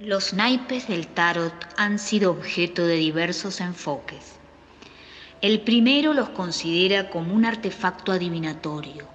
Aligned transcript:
Los 0.00 0.32
naipes 0.32 0.86
del 0.86 1.08
tarot 1.08 1.52
han 1.76 1.98
sido 1.98 2.30
objeto 2.30 2.86
de 2.86 2.94
diversos 2.94 3.60
enfoques. 3.60 4.36
El 5.40 5.62
primero 5.62 6.14
los 6.14 6.28
considera 6.28 7.10
como 7.10 7.34
un 7.34 7.44
artefacto 7.44 8.12
adivinatorio 8.12 9.08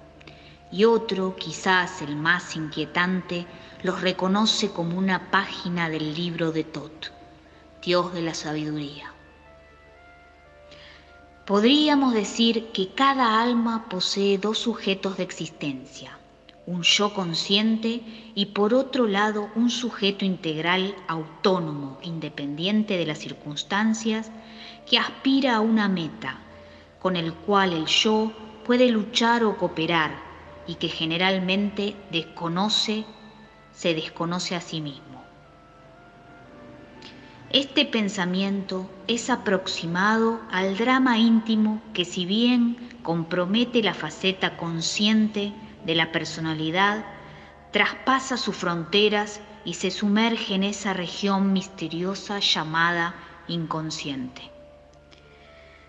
y 0.70 0.84
otro, 0.84 1.36
quizás 1.36 2.02
el 2.02 2.16
más 2.16 2.54
inquietante, 2.54 3.46
los 3.82 4.02
reconoce 4.02 4.72
como 4.72 4.98
una 4.98 5.30
página 5.30 5.88
del 5.88 6.12
libro 6.12 6.52
de 6.52 6.64
Tot, 6.64 7.12
Dios 7.82 8.12
de 8.12 8.20
la 8.20 8.34
sabiduría. 8.34 9.10
Podríamos 11.46 12.12
decir 12.12 12.72
que 12.72 12.92
cada 12.92 13.40
alma 13.40 13.86
posee 13.88 14.36
dos 14.36 14.58
sujetos 14.58 15.16
de 15.16 15.22
existencia, 15.22 16.18
un 16.66 16.82
yo 16.82 17.12
consciente 17.12 18.00
y 18.34 18.46
por 18.46 18.74
otro 18.74 19.06
lado 19.06 19.50
un 19.54 19.70
sujeto 19.70 20.24
integral 20.24 20.94
autónomo, 21.08 21.98
independiente 22.02 22.96
de 22.96 23.06
las 23.06 23.18
circunstancias, 23.18 24.30
que 24.86 24.98
aspira 24.98 25.56
a 25.56 25.60
una 25.60 25.88
meta, 25.88 26.38
con 27.00 27.16
el 27.16 27.34
cual 27.34 27.72
el 27.72 27.86
yo 27.86 28.32
puede 28.64 28.88
luchar 28.88 29.44
o 29.44 29.56
cooperar 29.56 30.12
y 30.66 30.76
que 30.76 30.88
generalmente 30.88 31.94
desconoce, 32.10 33.04
se 33.72 33.94
desconoce 33.94 34.54
a 34.54 34.60
sí 34.60 34.80
mismo. 34.80 35.22
Este 37.50 37.84
pensamiento 37.84 38.90
es 39.06 39.30
aproximado 39.30 40.40
al 40.50 40.76
drama 40.76 41.18
íntimo 41.18 41.80
que 41.92 42.04
si 42.04 42.26
bien 42.26 42.76
compromete 43.02 43.82
la 43.82 43.94
faceta 43.94 44.56
consciente 44.56 45.52
de 45.84 45.94
la 45.94 46.12
personalidad, 46.12 47.04
traspasa 47.70 48.36
sus 48.36 48.56
fronteras 48.56 49.40
y 49.64 49.74
se 49.74 49.90
sumerge 49.90 50.54
en 50.54 50.64
esa 50.64 50.92
región 50.92 51.52
misteriosa 51.52 52.38
llamada 52.38 53.14
inconsciente. 53.48 54.50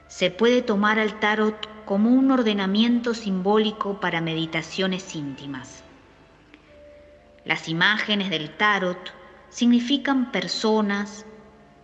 Se 0.08 0.32
puede 0.32 0.62
tomar 0.62 1.00
al 1.00 1.20
tarot 1.20 1.68
como 1.86 2.10
un 2.10 2.32
ordenamiento 2.32 3.14
simbólico 3.14 4.00
para 4.00 4.22
meditaciones 4.22 5.16
íntimas. 5.16 5.84
Las 7.44 7.70
imágenes 7.70 8.30
del 8.30 8.50
tarot 8.58 9.14
significan 9.50 10.32
personas, 10.32 11.26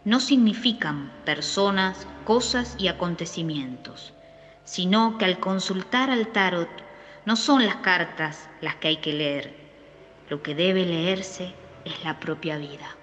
no 0.06 0.20
significan 0.20 1.12
personas, 1.26 2.08
cosas 2.26 2.76
y 2.80 2.88
acontecimientos, 2.88 4.14
sino 4.64 5.18
que 5.18 5.26
al 5.26 5.40
consultar 5.40 6.10
al 6.10 6.28
tarot 6.28 6.70
no 7.26 7.36
son 7.36 7.66
las 7.66 7.78
cartas 7.78 8.50
las 8.62 8.76
que 8.76 8.90
hay 8.90 8.98
que 8.98 9.14
leer, 9.14 9.54
lo 10.30 10.42
que 10.42 10.56
debe 10.56 10.86
leerse 10.86 11.54
es 11.86 12.04
la 12.04 12.20
propia 12.20 12.58
vida. 12.58 12.96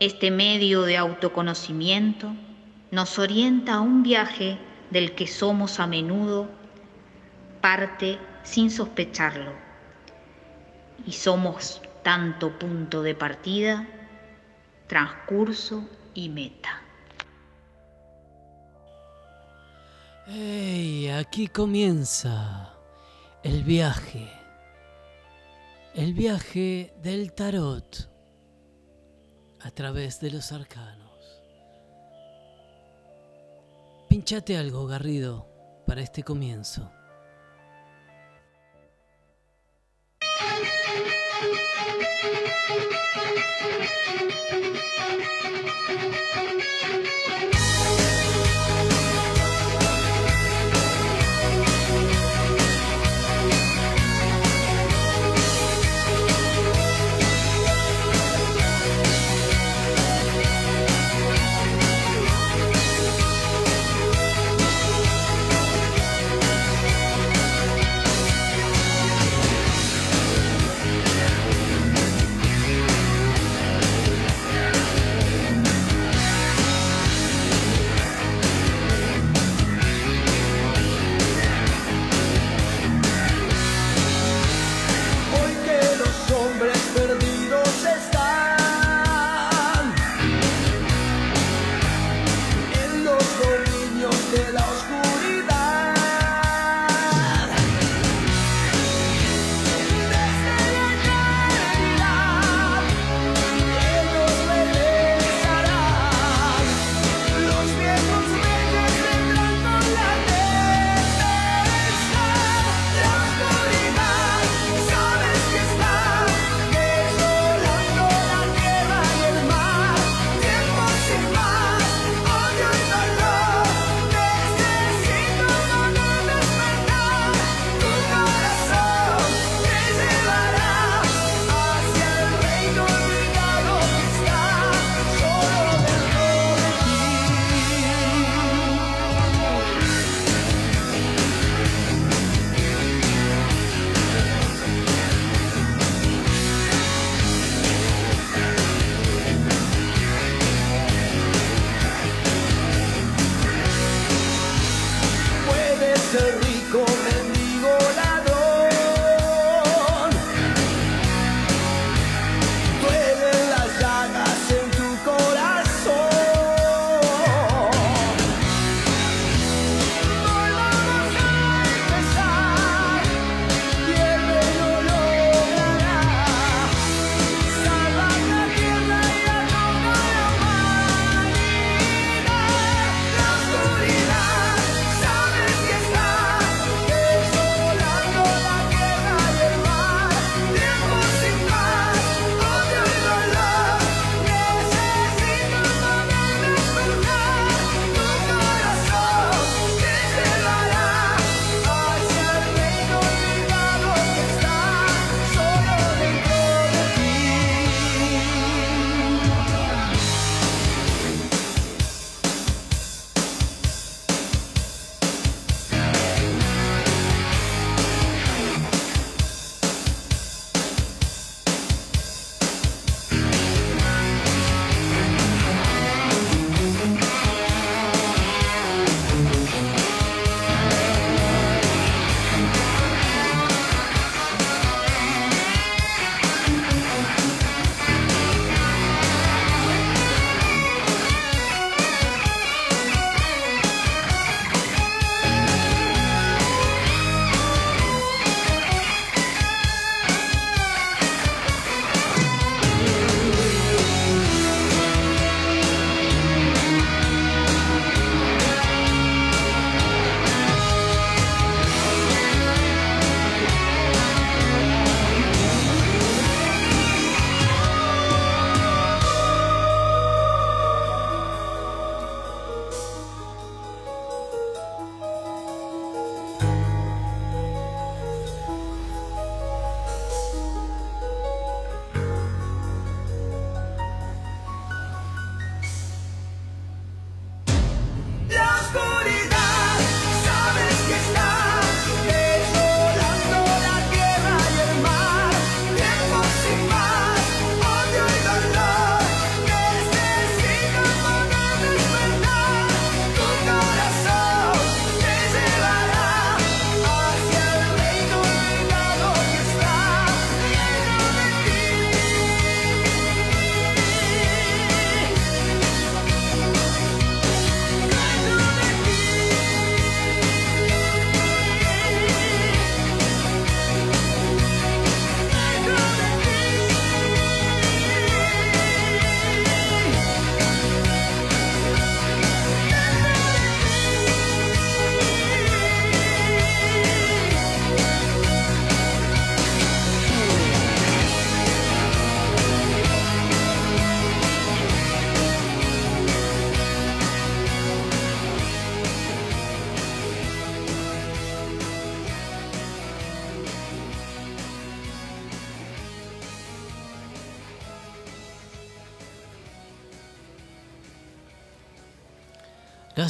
Este 0.00 0.30
medio 0.30 0.82
de 0.82 0.96
autoconocimiento 0.96 2.34
nos 2.90 3.18
orienta 3.18 3.74
a 3.74 3.80
un 3.80 4.02
viaje 4.02 4.58
del 4.90 5.14
que 5.14 5.26
somos 5.26 5.80
a 5.80 5.86
menudo 5.86 6.48
parte 7.60 8.18
sin 8.42 8.70
sospecharlo 8.70 9.52
y 11.06 11.12
somos 11.12 11.80
tanto 12.02 12.58
punto 12.58 13.02
de 13.02 13.14
partida, 13.14 13.88
transcurso 14.86 15.88
y 16.12 16.28
meta. 16.28 16.83
Hey, 20.26 21.10
aquí 21.10 21.48
comienza 21.48 22.72
el 23.42 23.62
viaje. 23.62 24.26
El 25.94 26.14
viaje 26.14 26.94
del 27.02 27.34
tarot 27.34 28.10
a 29.60 29.70
través 29.70 30.20
de 30.20 30.30
los 30.30 30.50
arcanos. 30.52 31.42
Pinchate 34.08 34.56
algo, 34.56 34.86
Garrido, 34.86 35.46
para 35.86 36.00
este 36.00 36.22
comienzo. 36.22 36.90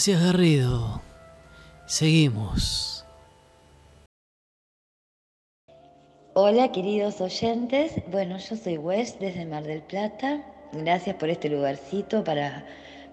Gracias 0.07 0.23
Garrido. 0.23 1.01
Seguimos. 1.87 3.07
Hola 6.35 6.71
queridos 6.73 7.23
oyentes, 7.23 7.91
bueno 8.11 8.37
yo 8.37 8.55
soy 8.55 8.77
Wes 8.77 9.19
desde 9.19 9.47
Mar 9.47 9.63
del 9.63 9.81
Plata, 9.81 10.45
gracias 10.73 11.17
por 11.17 11.31
este 11.31 11.49
lugarcito 11.49 12.23
para 12.23 12.67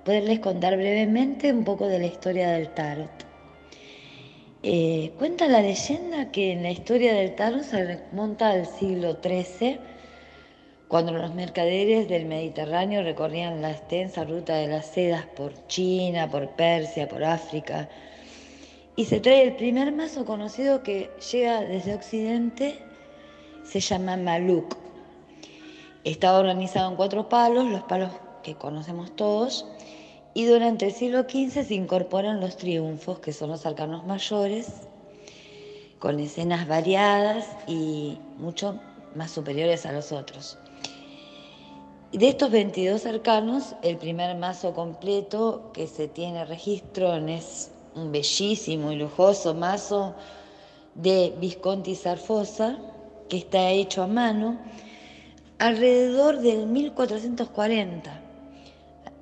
poderles 0.04 0.42
contar 0.42 0.76
brevemente 0.76 1.54
un 1.54 1.64
poco 1.64 1.88
de 1.88 2.00
la 2.00 2.08
historia 2.08 2.50
del 2.50 2.74
tarot. 2.74 3.26
Eh, 4.62 5.14
cuenta 5.18 5.48
la 5.48 5.62
leyenda 5.62 6.30
que 6.30 6.52
en 6.52 6.64
la 6.64 6.72
historia 6.72 7.14
del 7.14 7.36
tarot 7.36 7.64
se 7.64 7.86
remonta 7.86 8.50
al 8.50 8.66
siglo 8.66 9.18
XIII, 9.24 9.80
cuando 10.92 11.14
los 11.14 11.34
mercaderes 11.34 12.10
del 12.10 12.26
Mediterráneo 12.26 13.02
recorrían 13.02 13.62
la 13.62 13.72
extensa 13.72 14.26
ruta 14.26 14.56
de 14.56 14.68
las 14.68 14.88
sedas 14.88 15.26
por 15.26 15.54
China, 15.68 16.30
por 16.30 16.50
Persia, 16.50 17.08
por 17.08 17.24
África, 17.24 17.88
y 18.98 19.06
se 19.06 19.22
trae 19.22 19.44
el 19.44 19.56
primer 19.56 19.94
mazo 19.94 20.26
conocido 20.26 20.84
que 20.84 21.10
llega 21.32 21.62
desde 21.62 21.96
Occidente, 21.96 22.78
se 23.64 23.80
llama 23.80 24.18
Maluk. 24.18 24.76
Estaba 26.04 26.40
organizado 26.40 26.90
en 26.90 26.98
cuatro 26.98 27.30
palos, 27.30 27.70
los 27.70 27.84
palos 27.84 28.12
que 28.44 28.56
conocemos 28.56 29.16
todos, 29.16 29.66
y 30.34 30.44
durante 30.44 30.88
el 30.88 30.92
siglo 30.92 31.22
XV 31.22 31.68
se 31.68 31.74
incorporan 31.74 32.42
los 32.42 32.58
triunfos, 32.58 33.20
que 33.20 33.32
son 33.32 33.52
los 33.52 33.66
arcanos 33.66 34.06
mayores, 34.06 34.82
con 36.00 36.20
escenas 36.20 36.68
variadas 36.68 37.48
y 37.66 38.20
mucho 38.38 38.78
más 39.16 39.32
superiores 39.32 39.86
a 39.86 39.94
los 39.94 40.12
otros. 40.12 40.58
De 42.12 42.28
estos 42.28 42.52
22 42.52 43.06
arcanos, 43.06 43.76
el 43.82 43.98
primer 43.98 44.36
mazo 44.38 44.74
completo 44.74 45.72
que 45.74 45.88
se 45.88 46.08
tiene 46.08 46.46
registro 46.46 47.16
es 47.16 47.72
un 47.96 48.12
bellísimo 48.12 48.92
y 48.92 48.98
lujoso 48.98 49.54
mazo 49.54 50.16
de 50.96 51.34
Visconti 51.40 51.96
Sarfosa, 51.96 52.78
que 53.30 53.38
está 53.38 53.70
hecho 53.70 54.04
a 54.04 54.08
mano 54.08 54.58
alrededor 55.58 56.40
del 56.40 56.68
1440 56.68 58.22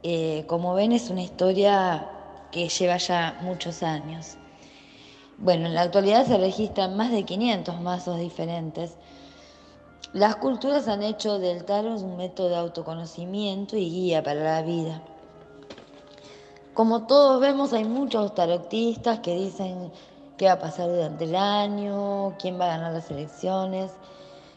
eh, 0.02 0.46
como 0.48 0.74
ven, 0.74 0.94
es 0.94 1.10
una 1.10 1.22
historia 1.22 2.08
que 2.52 2.70
lleva 2.70 2.98
ya 2.98 3.38
muchos 3.42 3.84
años. 3.84 4.38
Bueno, 5.38 5.68
en 5.68 5.76
la 5.76 5.82
actualidad 5.82 6.26
se 6.26 6.38
registran 6.38 6.96
más 6.96 7.12
de 7.12 7.24
500 7.24 7.82
mazos 7.82 8.18
diferentes. 8.20 8.96
Las 10.14 10.38
culturas 10.38 10.88
han 10.88 11.04
hecho 11.04 11.38
del 11.38 11.66
tarot 11.66 12.02
un 12.02 12.18
método 12.18 12.50
de 12.50 12.56
autoconocimiento 12.56 13.78
y 13.78 13.92
guía 13.92 14.24
para 14.24 14.44
la 14.44 14.62
vida. 14.64 15.04
Como 16.74 17.06
todos 17.06 17.40
vemos, 17.40 17.74
hay 17.74 17.86
muchos 17.86 18.34
tarotistas 18.34 19.20
que 19.20 19.36
dicen 19.36 19.92
qué 20.38 20.46
va 20.46 20.54
a 20.54 20.60
pasar 20.60 20.90
durante 20.90 21.26
el 21.26 21.36
año, 21.36 22.36
quién 22.40 22.60
va 22.60 22.66
a 22.66 22.78
ganar 22.78 22.94
las 22.94 23.12
elecciones, 23.12 23.92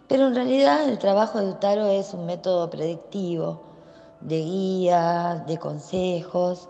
pero 0.08 0.28
en 0.28 0.34
realidad 0.34 0.88
el 0.88 0.98
trabajo 0.98 1.38
del 1.38 1.58
tarot 1.58 1.90
es 1.90 2.14
un 2.14 2.24
método 2.24 2.70
predictivo 2.70 3.60
de 4.20 4.40
guías, 4.40 5.46
de 5.46 5.58
consejos, 5.58 6.68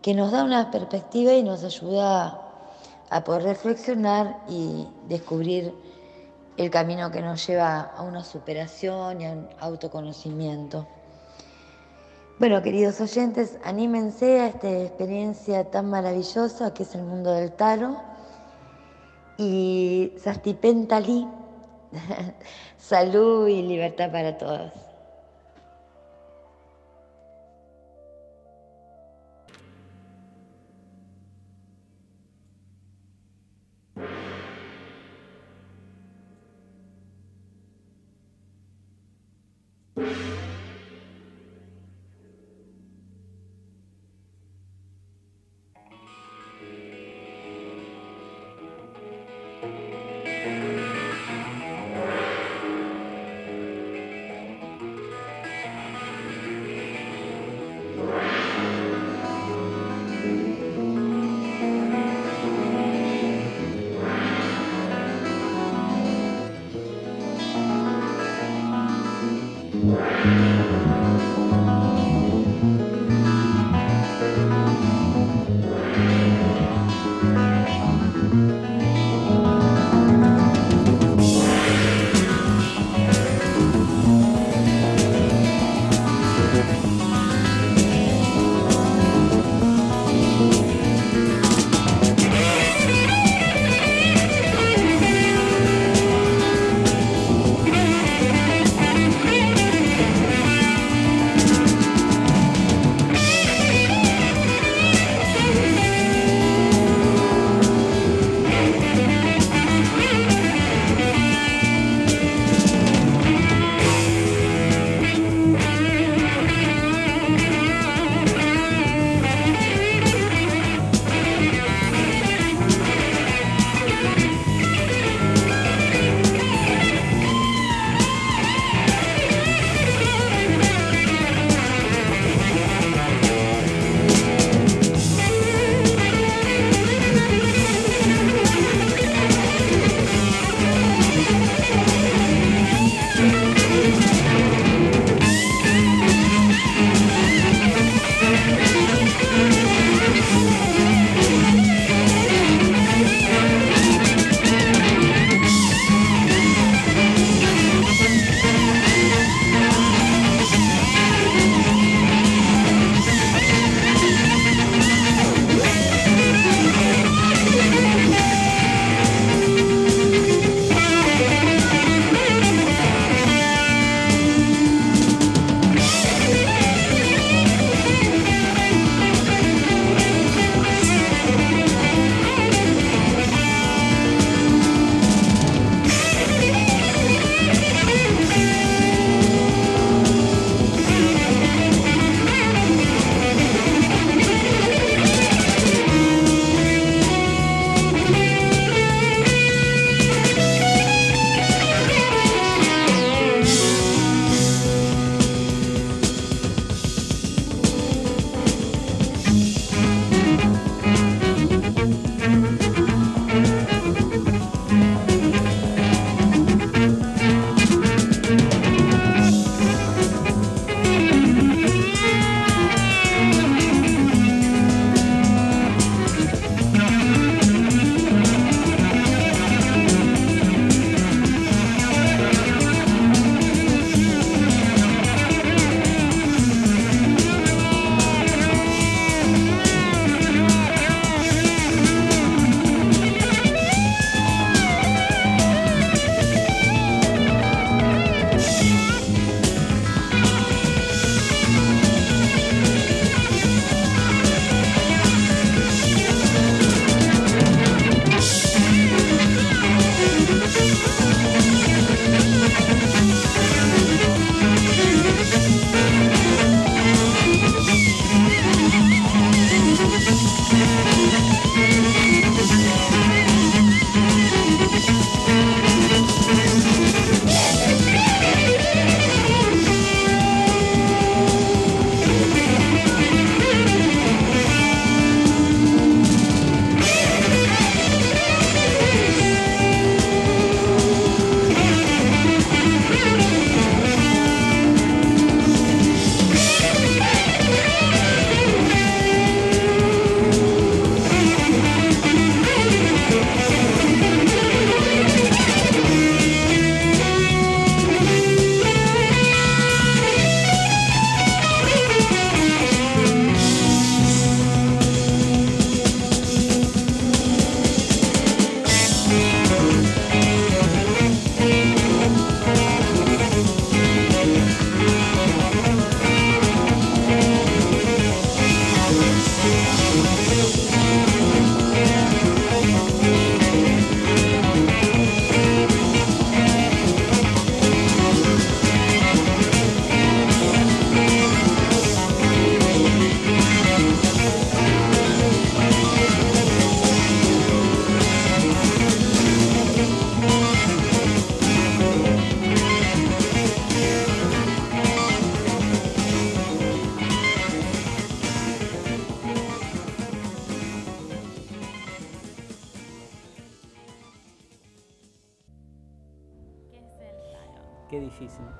que 0.00 0.14
nos 0.14 0.32
da 0.32 0.44
una 0.44 0.70
perspectiva 0.70 1.34
y 1.34 1.42
nos 1.42 1.64
ayuda 1.64 2.40
a 3.10 3.24
poder 3.24 3.42
reflexionar 3.42 4.38
y 4.48 4.86
descubrir 5.08 5.74
el 6.56 6.70
camino 6.70 7.10
que 7.10 7.20
nos 7.20 7.46
lleva 7.46 7.80
a 7.80 8.02
una 8.02 8.22
superación 8.22 9.20
y 9.20 9.26
a 9.26 9.32
un 9.32 9.48
autoconocimiento. 9.60 10.86
Bueno, 12.38 12.62
queridos 12.62 13.00
oyentes, 13.00 13.58
anímense 13.64 14.40
a 14.40 14.46
esta 14.48 14.68
experiencia 14.68 15.70
tan 15.70 15.88
maravillosa 15.88 16.74
que 16.74 16.82
es 16.82 16.94
el 16.94 17.02
mundo 17.02 17.32
del 17.32 17.52
taro. 17.52 17.96
Y 19.36 20.12
Sastipentali, 20.18 21.26
salud 22.78 23.48
y 23.48 23.62
libertad 23.62 24.10
para 24.10 24.36
todos. 24.36 24.72
you 39.96 40.33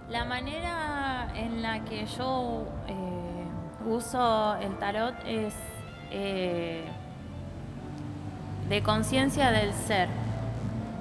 La 0.08 0.24
manera 0.24 1.28
en 1.34 1.62
la 1.62 1.84
que 1.84 2.06
yo 2.06 2.66
eh, 2.86 3.44
uso 3.86 4.56
el 4.56 4.76
tarot 4.78 5.14
es 5.26 5.54
eh, 6.10 6.84
de 8.68 8.82
conciencia 8.82 9.50
del 9.50 9.72
ser, 9.72 10.08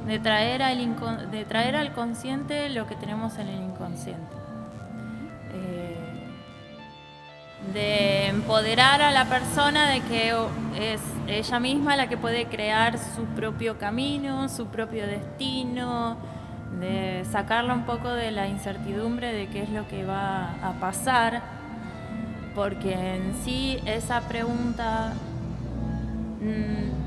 de 0.08 0.20
traer, 0.20 0.62
al 0.62 1.32
de 1.32 1.46
traer 1.46 1.75
al 1.75 1.94
consciente 1.94 2.70
lo 2.70 2.88
que 2.88 2.96
tenemos 2.96 3.38
en 3.38 3.48
el 3.48 3.63
inconsciente. 3.63 4.36
Eh, 5.54 5.98
de 7.74 8.28
empoderar 8.28 9.02
a 9.02 9.12
la 9.12 9.25
persona 9.25 9.90
de 9.90 10.02
que 10.02 10.34
es 10.78 11.02
ella 11.28 11.60
misma 11.60 11.96
la 11.96 12.08
que 12.08 12.18
puede 12.18 12.48
crear 12.48 12.98
su 12.98 13.24
propio 13.36 13.78
camino, 13.78 14.50
su 14.50 14.68
propio 14.68 15.08
destino, 15.08 16.18
de 16.84 17.25
sacarla 17.32 17.74
un 17.74 17.86
poco 17.86 18.10
de 18.10 18.32
la 18.32 18.48
incertidumbre 18.48 19.34
de 19.34 19.48
qué 19.48 19.63
es 19.63 19.70
lo 19.70 19.88
que 19.88 20.06
va 20.06 20.52
a 20.62 20.74
pasar, 20.80 21.42
porque 22.54 22.94
en 22.94 23.34
sí 23.44 23.80
esa 23.86 24.22
pregunta 24.22 25.13
mm, 26.42 27.00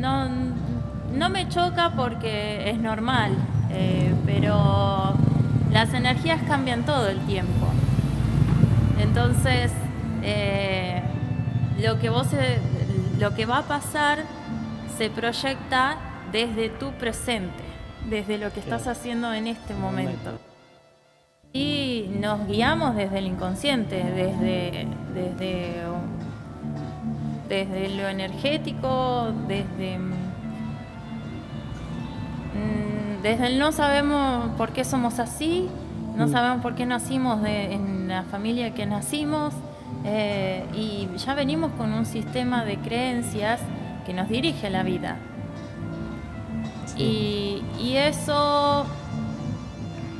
no, 0.00 0.28
no 1.12 1.30
me 1.30 1.48
choca 1.48 1.92
porque 1.94 2.70
es 2.70 2.78
normal, 2.78 3.36
eh, 3.70 4.14
pero 4.24 5.14
las 5.70 5.92
energías 5.92 6.40
cambian 6.48 6.84
todo 6.84 7.08
el 7.08 7.18
tiempo. 7.26 7.66
Entonces, 8.98 9.70
eh, 10.22 11.02
lo, 11.80 11.98
que 11.98 12.08
vos, 12.08 12.32
eh, 12.32 12.58
lo 13.18 13.34
que 13.34 13.44
va 13.44 13.58
a 13.58 13.62
pasar 13.62 14.24
se 14.96 15.10
proyecta 15.10 15.96
desde 16.32 16.68
tu 16.68 16.92
presente, 16.92 17.73
desde 18.08 18.38
lo 18.38 18.52
que 18.52 18.60
estás 18.60 18.86
haciendo 18.86 19.32
en 19.32 19.46
este 19.46 19.74
momento. 19.74 20.38
Y 21.52 22.10
nos 22.20 22.46
guiamos 22.46 22.96
desde 22.96 23.18
el 23.18 23.26
inconsciente, 23.26 24.02
desde, 24.02 24.88
desde, 25.14 25.82
desde 27.48 27.88
lo 27.90 28.08
energético, 28.08 29.32
desde, 29.46 29.98
mm, 29.98 30.12
desde 33.22 33.46
el 33.46 33.58
no 33.58 33.70
sabemos 33.70 34.50
por 34.56 34.72
qué 34.72 34.84
somos 34.84 35.20
así, 35.20 35.68
no 36.16 36.26
mm. 36.26 36.32
sabemos 36.32 36.62
por 36.62 36.74
qué 36.74 36.86
nacimos 36.86 37.40
en 37.46 38.08
la 38.08 38.24
familia 38.24 38.74
que 38.74 38.84
nacimos 38.86 39.54
eh, 40.04 40.64
y 40.74 41.08
ya 41.16 41.34
venimos 41.34 41.72
con 41.72 41.92
un 41.92 42.04
sistema 42.04 42.64
de 42.64 42.78
creencias 42.78 43.60
que 44.04 44.12
nos 44.12 44.28
dirige 44.28 44.70
la 44.70 44.82
vida. 44.82 45.18
Y, 46.96 47.62
eso 47.96 48.86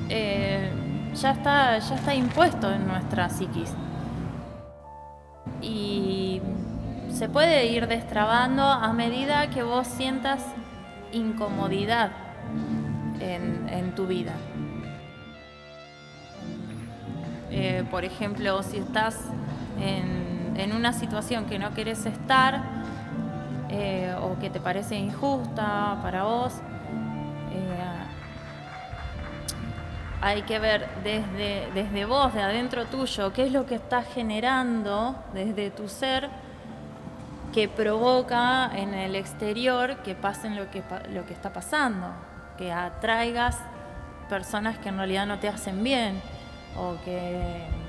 eh, 0.08 0.70
ya, 1.14 1.30
está, 1.32 1.78
ya 1.78 1.94
está 1.96 2.14
impuesto 2.14 2.72
en 2.72 2.86
nuestra 2.86 3.28
psiquis. 3.28 3.72
Y 5.60 6.40
se 7.10 7.28
puede 7.28 7.66
ir 7.66 7.86
destrabando 7.88 8.62
a 8.62 8.92
medida 8.92 9.50
que 9.50 9.62
vos 9.62 9.86
sientas 9.86 10.44
incomodidad 11.12 12.10
en 13.20 13.94
tu 13.94 14.06
vida. 14.06 14.32
Eh, 17.56 17.84
por 17.88 18.04
ejemplo, 18.04 18.64
si 18.64 18.78
estás 18.78 19.16
en, 19.80 20.72
una 20.72 20.92
situación 20.92 21.46
que 21.46 21.56
no 21.56 21.72
querés 21.72 22.04
estar 22.04 22.64
eh, 23.68 24.12
o 24.20 24.36
que 24.40 24.50
te 24.50 24.58
parece 24.58 24.96
injusta 24.96 25.98
para 26.02 26.24
vos, 26.24 26.54
hay 30.24 30.40
que 30.40 30.58
ver 30.58 30.88
desde, 31.04 31.70
desde 31.74 32.06
vos, 32.06 32.32
de 32.32 32.40
adentro 32.40 32.86
tuyo, 32.86 33.34
qué 33.34 33.44
es 33.44 33.52
lo 33.52 33.66
que 33.66 33.74
estás 33.74 34.06
generando 34.14 35.22
desde 35.34 35.70
tu 35.70 35.86
ser 35.86 36.30
que 37.52 37.68
provoca 37.68 38.70
en 38.74 38.94
el 38.94 39.16
exterior 39.16 39.98
que 39.98 40.14
pasen 40.14 40.56
lo 40.56 40.70
que, 40.70 40.82
lo 41.12 41.26
que 41.26 41.34
está 41.34 41.52
pasando, 41.52 42.06
que 42.56 42.72
atraigas 42.72 43.58
personas 44.30 44.78
que 44.78 44.88
en 44.88 44.96
realidad 44.96 45.26
no 45.26 45.38
te 45.40 45.46
hacen 45.46 45.84
bien 45.84 46.22
o 46.74 46.96
que, 47.04 47.84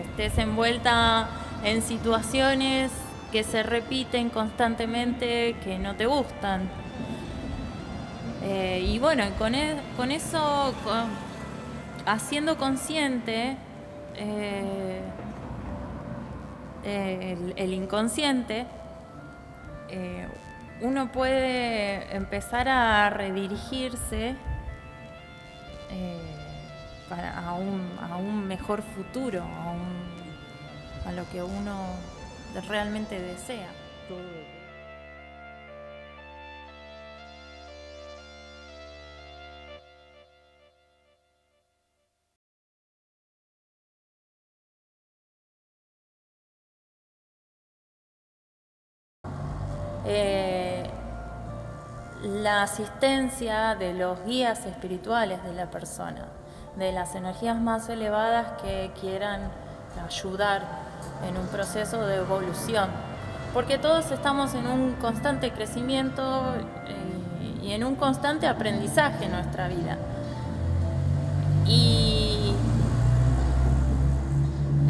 estés 0.00 0.38
envuelta 0.38 1.28
en 1.62 1.82
situaciones 1.82 2.90
que 3.32 3.44
se 3.44 3.62
repiten 3.62 4.30
constantemente, 4.30 5.56
que 5.62 5.78
no 5.78 5.94
te 5.94 6.06
gustan. 6.06 6.70
Eh, 8.42 8.86
y 8.86 8.98
bueno, 8.98 9.24
con, 9.38 9.54
e, 9.54 9.76
con 9.96 10.10
eso, 10.10 10.74
haciendo 12.06 12.56
consciente 12.56 13.56
eh, 14.16 15.02
el, 17.56 17.72
inconsciente, 17.74 18.66
eh, 19.88 20.26
uno 20.80 21.12
puede 21.12 22.16
empezar 22.16 22.68
a 22.68 23.10
redirigirse 23.10 24.34
a, 27.10 27.54
un, 27.54 28.46
mejor 28.46 28.82
futuro, 28.82 29.44
a, 31.06 31.12
lo 31.12 31.28
que 31.30 31.42
uno 31.42 31.86
realmente 32.68 33.20
desea. 33.20 33.68
Eh, 50.12 50.82
la 52.24 52.64
asistencia 52.64 53.76
de 53.76 53.94
los 53.94 54.24
guías 54.24 54.66
espirituales 54.66 55.40
de 55.44 55.54
la 55.54 55.70
persona 55.70 56.26
de 56.76 56.90
las 56.90 57.14
energías 57.14 57.60
más 57.60 57.88
elevadas 57.88 58.60
que 58.60 58.90
quieran 59.00 59.40
ayudar 60.04 60.62
en 61.28 61.36
un 61.36 61.46
proceso 61.46 62.04
de 62.06 62.16
evolución. 62.16 62.88
Porque 63.54 63.78
todos 63.78 64.10
estamos 64.10 64.54
en 64.54 64.66
un 64.66 64.94
constante 64.94 65.52
crecimiento 65.52 66.54
eh, 66.56 67.62
y 67.62 67.72
en 67.72 67.84
un 67.84 67.94
constante 67.94 68.48
aprendizaje 68.48 69.26
en 69.26 69.30
nuestra 69.30 69.68
vida. 69.68 69.96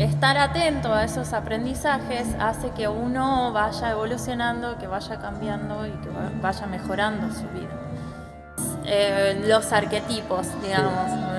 Estar 0.05 0.37
atento 0.39 0.93
a 0.93 1.05
esos 1.05 1.33
aprendizajes 1.33 2.27
hace 2.39 2.71
que 2.71 2.89
uno 2.89 3.53
vaya 3.53 3.91
evolucionando, 3.91 4.79
que 4.79 4.87
vaya 4.87 5.19
cambiando 5.19 5.87
y 5.87 5.91
que 5.91 6.09
vaya 6.41 6.67
mejorando 6.67 7.33
su 7.33 7.47
vida. 7.49 7.71
Eh, 8.87 9.45
los 9.47 9.73
arquetipos, 9.73 10.49
digamos 10.63 11.31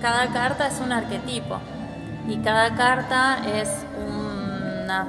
cada 0.00 0.28
carta 0.28 0.68
es 0.68 0.80
un 0.80 0.92
arquetipo 0.92 1.58
y 2.28 2.38
cada 2.38 2.74
carta 2.74 3.38
es 3.46 3.68
una 4.06 5.06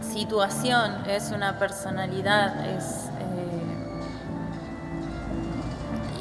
situación, 0.00 1.06
es 1.06 1.30
una 1.30 1.58
personalidad, 1.58 2.66
es, 2.66 3.10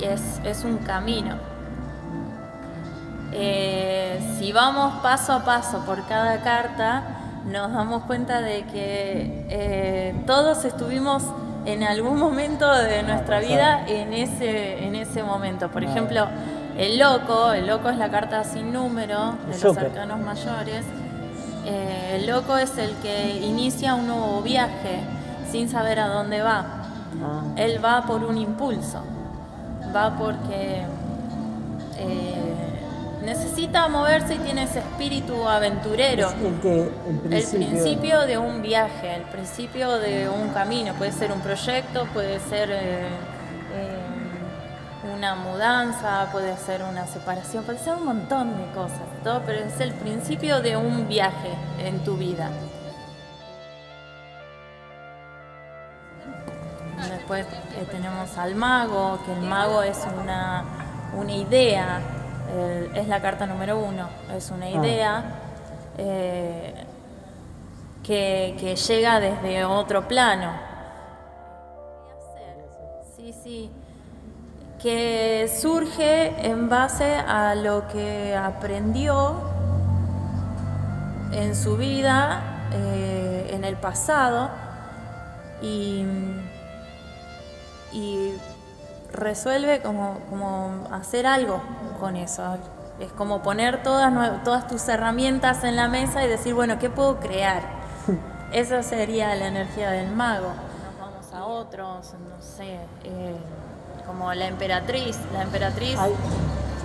eh, 0.01 0.15
es, 0.43 0.63
un 0.63 0.77
camino. 0.77 1.35
Eh, 3.31 4.19
si 4.37 4.51
vamos 4.51 5.01
paso 5.01 5.33
a 5.33 5.45
paso 5.45 5.85
por 5.85 6.05
cada 6.07 6.41
carta, 6.41 7.03
nos 7.45 7.71
damos 7.71 8.03
cuenta 8.03 8.41
de 8.41 8.63
que 8.63 9.45
eh, 9.49 10.23
todos 10.25 10.65
estuvimos 10.65 11.23
en 11.65 11.83
algún 11.83 12.17
momento 12.17 12.71
de 12.71 13.03
nuestra 13.03 13.39
vida 13.39 13.85
en 13.87 14.13
ese, 14.13 14.85
en 14.85 14.95
ese 14.95 15.23
momento. 15.23 15.69
Por 15.69 15.83
ejemplo, 15.83 16.27
el 16.77 16.97
loco, 16.97 17.51
el 17.51 17.67
loco 17.67 17.89
es 17.89 17.97
la 17.97 18.09
carta 18.09 18.43
sin 18.43 18.71
número 18.71 19.35
de 19.47 19.59
los 19.59 19.77
arcanos 19.77 20.19
mayores. 20.19 20.85
Eh, 21.65 22.15
el 22.15 22.27
loco 22.27 22.57
es 22.57 22.77
el 22.77 22.93
que 23.01 23.41
inicia 23.43 23.95
un 23.95 24.07
nuevo 24.07 24.41
viaje 24.41 25.01
sin 25.51 25.69
saber 25.69 25.99
a 25.99 26.07
dónde 26.07 26.41
va. 26.41 26.65
Ah. 27.21 27.41
Él 27.57 27.83
va 27.83 28.03
por 28.03 28.23
un 28.23 28.37
impulso, 28.37 29.03
va 29.93 30.15
porque 30.17 30.83
eh, 31.97 32.68
necesita 33.23 33.87
moverse 33.87 34.35
y 34.35 34.39
tiene 34.39 34.63
ese 34.63 34.79
espíritu 34.79 35.47
aventurero. 35.47 36.29
el, 36.31 37.45
principio... 37.45 38.25
de 38.25 38.37
un 38.37 38.61
viaje, 38.61 39.15
el 39.15 39.23
principio 39.23 39.97
de 39.99 40.29
un 40.29 40.49
camino. 40.49 40.93
Puede 40.93 41.11
ser 41.11 41.31
un 41.31 41.41
proyecto, 41.41 42.05
puede 42.13 42.39
ser 42.39 42.69
eh, 42.71 43.07
una 45.15 45.35
mudanza, 45.35 46.29
puede 46.31 46.55
ser 46.57 46.81
una 46.83 47.05
separación, 47.07 47.63
puede 47.63 47.79
ser 47.79 47.95
un 47.95 48.05
montón 48.05 48.57
de 48.57 48.71
cosas, 48.73 49.01
todo, 49.23 49.41
pero 49.45 49.59
es 49.59 49.79
el 49.79 49.91
principio 49.93 50.61
de 50.61 50.77
un 50.77 51.07
viaje 51.07 51.53
en 51.79 51.99
tu 52.03 52.15
vida. 52.15 52.49
Después 57.09 57.45
eh, 57.45 57.85
tenemos 57.91 58.37
al 58.37 58.55
mago, 58.55 59.19
que 59.25 59.33
el 59.33 59.41
mago 59.41 59.83
es 59.83 59.97
una, 60.21 60.63
una 61.13 61.31
idea, 61.31 61.99
es 62.93 63.07
la 63.07 63.21
carta 63.21 63.45
número 63.45 63.77
uno, 63.79 64.09
es 64.35 64.49
una 64.51 64.65
ah. 64.65 64.69
idea 64.69 65.23
eh, 65.97 66.73
que, 68.03 68.55
que 68.59 68.75
llega 68.75 69.19
desde 69.19 69.65
otro 69.65 70.07
plano. 70.07 70.51
Sí, 73.15 73.33
sí 73.43 73.71
que 74.81 75.51
surge 75.53 76.47
en 76.47 76.69
base 76.69 77.15
a 77.15 77.53
lo 77.53 77.87
que 77.89 78.33
aprendió 78.33 79.35
en 81.33 81.53
su 81.55 81.75
vida, 81.75 82.69
eh, 82.71 83.51
en 83.51 83.65
el 83.65 83.75
pasado, 83.75 84.49
y, 85.61 86.05
resuelve 89.13 89.81
como, 89.81 90.17
hacer 90.91 91.27
algo 91.27 91.61
con 91.99 92.15
eso. 92.15 92.57
Es 92.99 93.11
como 93.13 93.41
poner 93.41 93.81
todas, 93.83 94.43
todas 94.43 94.67
tus 94.67 94.87
herramientas 94.89 95.63
en 95.63 95.75
la 95.75 95.87
mesa 95.87 96.23
y 96.23 96.27
decir, 96.27 96.53
bueno, 96.53 96.79
¿qué 96.79 96.89
puedo 96.89 97.19
crear? 97.19 97.63
Esa 98.51 98.83
sería 98.83 99.33
la 99.35 99.47
energía 99.47 99.91
del 99.91 100.11
mago. 100.11 100.49
Nos 100.49 100.99
vamos 100.99 101.33
a 101.33 101.45
otros, 101.45 102.13
no 102.13 102.41
sé. 102.41 102.79
Eh, 103.03 103.35
como 104.09 104.33
la 104.33 104.47
emperatriz. 104.47 105.17
La 105.33 105.43
emperatriz 105.43 105.99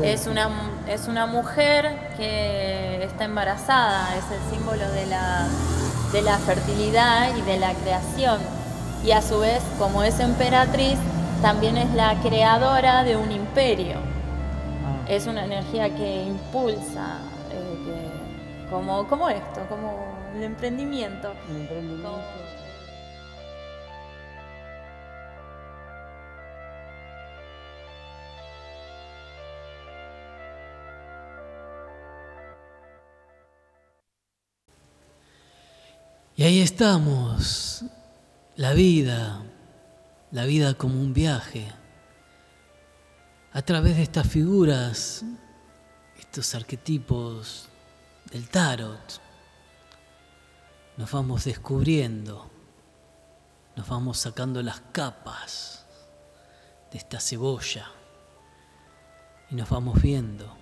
es, 0.03 0.27
una, 0.27 0.51
es 0.89 1.09
una 1.09 1.25
mujer 1.25 2.13
que 2.19 3.03
está 3.03 3.25
embarazada, 3.25 4.15
es 4.15 4.25
el 4.31 4.55
símbolo 4.55 4.87
de 4.91 5.07
la, 5.07 5.47
de 6.13 6.21
la 6.21 6.37
fertilidad 6.37 7.35
y 7.35 7.41
de 7.41 7.59
la 7.59 7.73
creación. 7.73 8.39
Y 9.03 9.13
a 9.13 9.23
su 9.23 9.39
vez, 9.39 9.63
como 9.79 10.03
es 10.03 10.21
emperatriz, 10.21 10.99
también 11.45 11.77
es 11.77 11.93
la 11.93 12.19
creadora 12.23 13.05
de 13.05 13.19
un 13.19 13.31
imperio. 13.31 13.97
Ah. 13.97 15.05
Es 15.07 15.27
una 15.27 15.45
energía 15.45 15.95
que 15.95 16.23
impulsa, 16.23 17.19
eh, 17.53 18.71
como, 18.71 19.07
como 19.07 19.29
esto, 19.29 19.61
como 19.69 20.17
el 20.35 20.43
emprendimiento. 20.43 21.35
El 21.51 21.57
emprendimiento. 21.57 22.19
Y 36.37 36.43
ahí 36.43 36.61
estamos, 36.63 37.85
la 38.57 38.73
vida, 38.73 39.43
la 40.35 40.45
vida 40.45 40.75
como 40.75 41.01
un 41.01 41.15
viaje. 41.15 41.73
A 43.53 43.63
través 43.63 43.97
de 43.97 44.03
estas 44.03 44.27
figuras, 44.27 45.25
estos 46.19 46.55
arquetipos 46.57 47.69
del 48.33 48.49
tarot, 48.49 49.23
nos 50.97 51.11
vamos 51.11 51.45
descubriendo, 51.45 52.51
nos 53.77 53.89
vamos 53.89 54.19
sacando 54.19 54.61
las 54.61 54.81
capas 54.93 55.87
de 56.91 56.99
esta 56.99 57.21
cebolla 57.21 57.87
y 59.51 59.55
nos 59.55 59.71
vamos 59.71 60.03
viendo. 60.03 60.53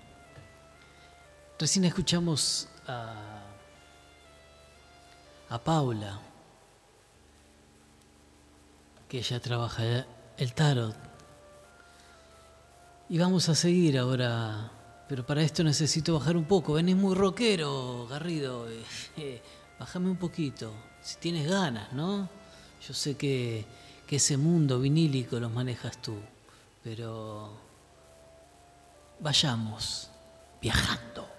Recién 1.58 1.86
escuchamos 1.86 2.68
a 2.86 3.42
a 5.52 5.58
Paula, 5.58 6.18
que 9.12 9.18
ella 9.18 9.40
trabaja 9.40 10.06
el 10.38 10.54
tarot. 10.54 10.96
Y 13.10 13.18
vamos 13.18 13.46
a 13.50 13.54
seguir 13.54 13.98
ahora, 13.98 14.72
pero 15.06 15.26
para 15.26 15.42
esto 15.42 15.62
necesito 15.62 16.14
bajar 16.14 16.34
un 16.34 16.46
poco. 16.46 16.72
Venís 16.72 16.96
muy 16.96 17.14
rockero, 17.14 18.06
Garrido. 18.06 18.66
Eh, 19.18 19.42
bájame 19.78 20.08
un 20.08 20.16
poquito, 20.16 20.72
si 21.02 21.18
tienes 21.18 21.46
ganas, 21.46 21.92
¿no? 21.92 22.26
Yo 22.88 22.94
sé 22.94 23.18
que, 23.18 23.66
que 24.06 24.16
ese 24.16 24.38
mundo 24.38 24.80
vinílico 24.80 25.38
los 25.38 25.52
manejas 25.52 26.00
tú, 26.00 26.16
pero 26.82 27.54
vayamos 29.20 30.08
viajando. 30.62 31.31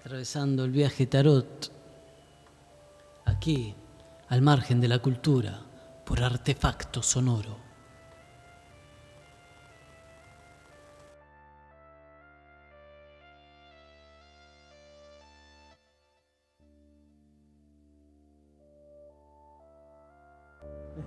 Atravesando 0.00 0.64
el 0.64 0.70
viaje 0.70 1.06
tarot. 1.06 1.70
Aquí, 3.26 3.74
al 4.28 4.40
margen 4.40 4.80
de 4.80 4.88
la 4.88 4.98
cultura, 5.00 5.60
por 6.06 6.22
artefacto 6.22 7.02
sonoro. 7.02 7.58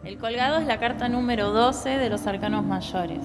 El 0.04 0.18
colgado 0.20 0.60
es 0.60 0.68
la 0.68 0.80
carta 0.80 1.10
número 1.10 1.52
12 1.52 1.98
de 1.98 2.10
los 2.10 2.28
arcanos 2.28 2.64
mayores. 2.64 3.24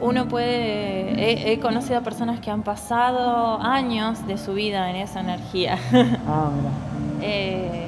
Uno 0.00 0.28
puede, 0.28 1.52
he, 1.52 1.58
conocido 1.58 1.98
a 1.98 2.02
personas 2.02 2.40
que 2.40 2.50
han 2.50 2.62
pasado 2.62 3.60
años 3.60 4.26
de 4.26 4.38
su 4.38 4.54
vida 4.54 4.90
en 4.90 4.96
esa 4.96 5.20
energía. 5.20 5.78
Ah, 6.26 6.50
eh, 7.22 7.86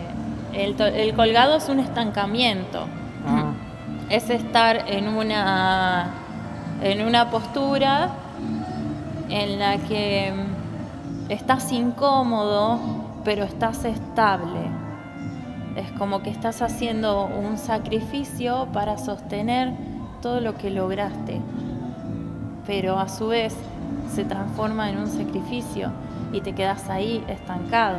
el, 0.52 1.14
colgado 1.14 1.56
es 1.56 1.68
un 1.68 1.78
estancamiento. 1.78 2.86
Ah. 3.26 3.52
Es 4.08 4.28
estar 4.28 4.88
en 4.88 5.08
una, 5.08 6.10
en 6.82 7.06
una 7.06 7.30
postura 7.30 8.10
en 9.28 9.58
la 9.60 9.78
que 9.78 10.32
estás 11.28 11.70
incómodo, 11.70 12.80
pero 13.24 13.44
estás 13.44 13.84
estable 13.84 14.80
es 15.76 15.90
como 15.92 16.22
que 16.22 16.30
estás 16.30 16.62
haciendo 16.62 17.26
un 17.26 17.58
sacrificio 17.58 18.68
para 18.72 18.98
sostener 18.98 19.72
todo 20.22 20.40
lo 20.40 20.56
que 20.56 20.70
lograste, 20.70 21.40
pero 22.70 23.00
a 23.00 23.08
su 23.08 23.26
vez 23.26 23.52
se 24.14 24.24
transforma 24.24 24.90
en 24.90 24.98
un 24.98 25.08
sacrificio 25.08 25.90
y 26.32 26.40
te 26.40 26.54
quedas 26.54 26.88
ahí 26.88 27.24
estancado. 27.26 27.98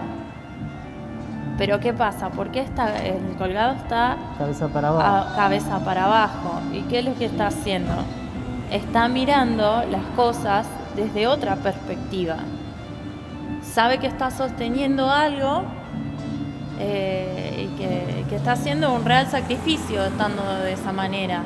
Pero 1.57 1.81
¿qué 1.81 1.91
pasa? 1.91 2.29
¿Por 2.29 2.51
qué 2.51 2.61
está, 2.61 2.97
el 3.05 3.35
colgado 3.37 3.73
está 3.73 4.15
cabeza 4.37 4.69
para 4.69 4.87
abajo? 4.87 5.35
cabeza 5.35 5.79
para 5.83 6.05
abajo? 6.05 6.61
¿Y 6.71 6.83
qué 6.83 6.99
es 6.99 7.05
lo 7.05 7.15
que 7.15 7.25
está 7.25 7.47
haciendo? 7.47 7.91
Está 8.71 9.09
mirando 9.09 9.83
las 9.91 10.05
cosas 10.15 10.65
desde 10.95 11.27
otra 11.27 11.57
perspectiva. 11.57 12.37
Sabe 13.61 13.97
que 13.97 14.07
está 14.07 14.31
sosteniendo 14.31 15.09
algo, 15.09 15.63
eh, 16.79 17.67
y 17.69 17.77
que, 17.77 18.35
está 18.37 18.53
haciendo 18.53 18.93
un 18.93 19.03
real 19.03 19.27
sacrificio 19.27 20.05
estando 20.05 20.41
de 20.63 20.71
esa 20.71 20.93
manera. 20.93 21.43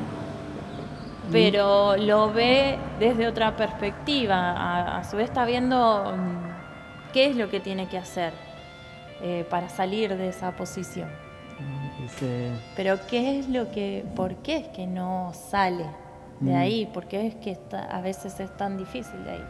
Pero 1.31 1.97
lo 1.97 2.31
ve 2.31 2.77
desde 2.99 3.27
otra 3.27 3.55
perspectiva, 3.55 4.97
a, 4.97 5.03
su 5.03 5.17
vez 5.17 5.29
está 5.29 5.45
viendo 5.45 6.13
mm, 6.15 7.11
qué 7.13 7.27
es 7.27 7.35
lo 7.35 7.49
que 7.49 7.59
tiene 7.59 7.87
que 7.87 7.97
hacer 7.97 8.33
eh, 9.21 9.45
para 9.49 9.69
salir 9.69 10.15
de 10.15 10.29
esa 10.29 10.51
posición. 10.51 11.09
Pero 12.75 12.99
qué 13.07 13.39
es 13.39 13.49
lo 13.49 13.71
que, 13.71 14.05
¿por 14.15 14.35
qué 14.37 14.57
es 14.57 14.67
que 14.67 14.85
no 14.85 15.31
sale 15.33 15.85
de 16.39 16.53
mm. 16.53 16.57
ahí? 16.57 16.85
¿Por 16.85 17.07
qué 17.07 17.27
es 17.27 17.35
que 17.35 17.57
a 17.71 18.01
veces 18.01 18.39
es 18.39 18.55
tan 18.55 18.77
difícil 18.77 19.23
de 19.23 19.31
ahí, 19.31 19.45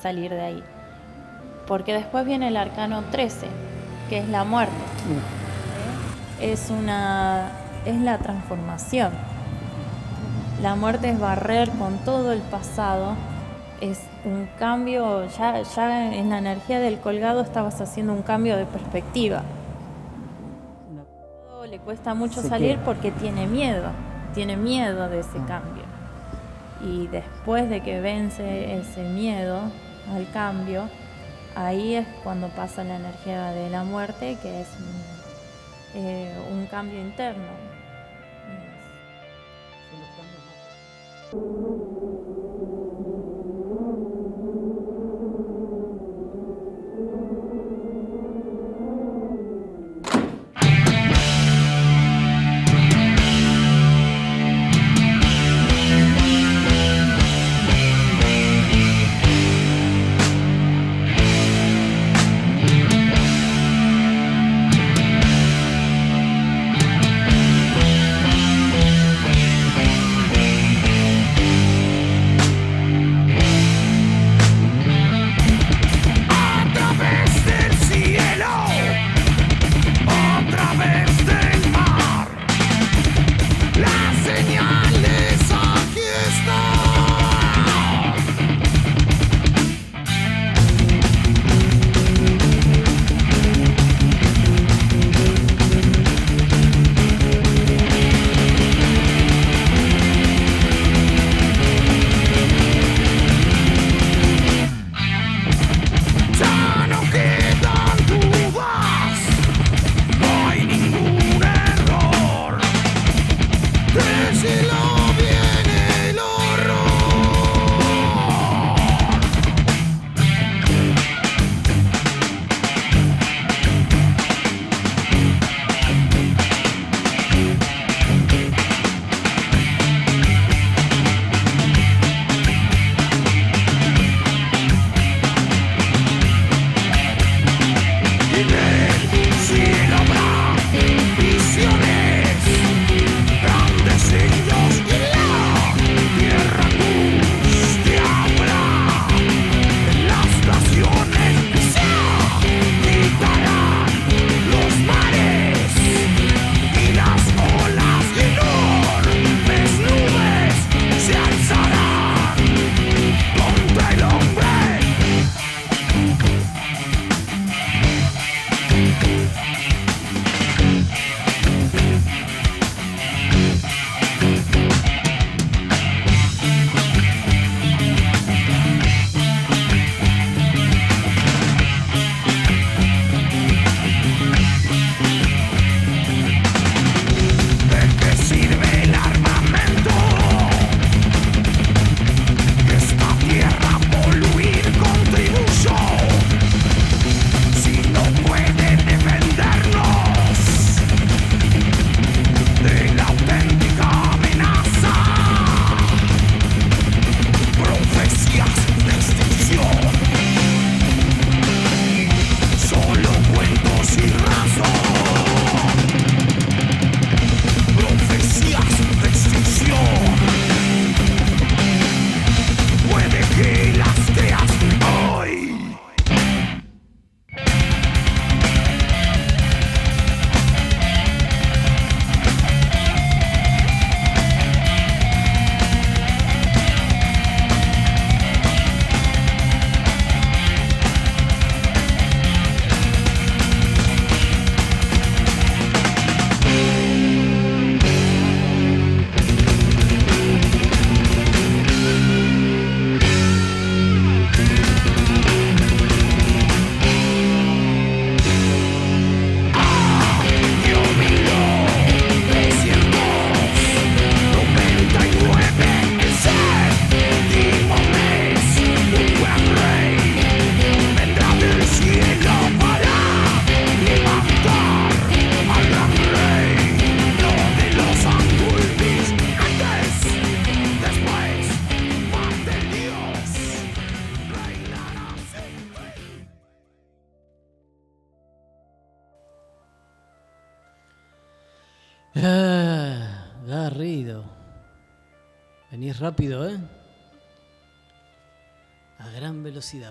salir 0.00 0.30
de 0.30 0.40
ahí? 0.40 0.64
Porque 1.66 1.92
después 1.92 2.24
viene 2.24 2.48
el 2.48 2.56
arcano 2.56 3.02
13 3.10 3.46
que 4.08 4.18
es 4.18 4.28
la 4.28 4.44
muerte. 4.44 4.74
Es 6.40 6.70
una 6.70 7.52
es 7.86 7.98
la 8.00 8.18
transformación. 8.18 9.12
La 10.62 10.74
muerte 10.74 11.08
es 11.08 11.18
barrer 11.18 11.70
con 11.70 11.96
todo 12.04 12.32
el 12.32 12.40
pasado, 12.40 13.14
es 13.80 13.98
un 14.26 14.46
cambio, 14.58 15.26
ya, 15.28 15.62
ya 15.62 16.14
en 16.14 16.28
la 16.28 16.36
energía 16.36 16.80
del 16.80 16.98
colgado 16.98 17.40
estabas 17.40 17.80
haciendo 17.80 18.12
un 18.12 18.20
cambio 18.20 18.58
de 18.58 18.66
perspectiva. 18.66 19.42
Le 21.70 21.78
cuesta 21.78 22.12
mucho 22.14 22.42
salir 22.42 22.78
porque 22.80 23.10
tiene 23.10 23.46
miedo, 23.46 23.90
tiene 24.34 24.56
miedo 24.56 25.08
de 25.08 25.20
ese 25.20 25.38
ah. 25.38 25.46
cambio. 25.46 25.84
Y 26.82 27.06
después 27.06 27.70
de 27.70 27.80
que 27.80 28.00
vence 28.00 28.76
ese 28.76 29.04
miedo 29.04 29.60
al 30.12 30.30
cambio, 30.32 30.88
ahí 31.54 31.94
es 31.94 32.06
cuando 32.22 32.48
pasa 32.48 32.84
la 32.84 32.96
energía 32.96 33.52
de 33.52 33.70
la 33.70 33.84
muerte, 33.84 34.36
que 34.42 34.60
es 34.60 34.68
un, 34.78 36.02
eh, 36.02 36.34
un 36.52 36.66
cambio 36.66 37.00
interno. 37.00 37.79
Thank 41.32 41.42
you. 41.42 42.09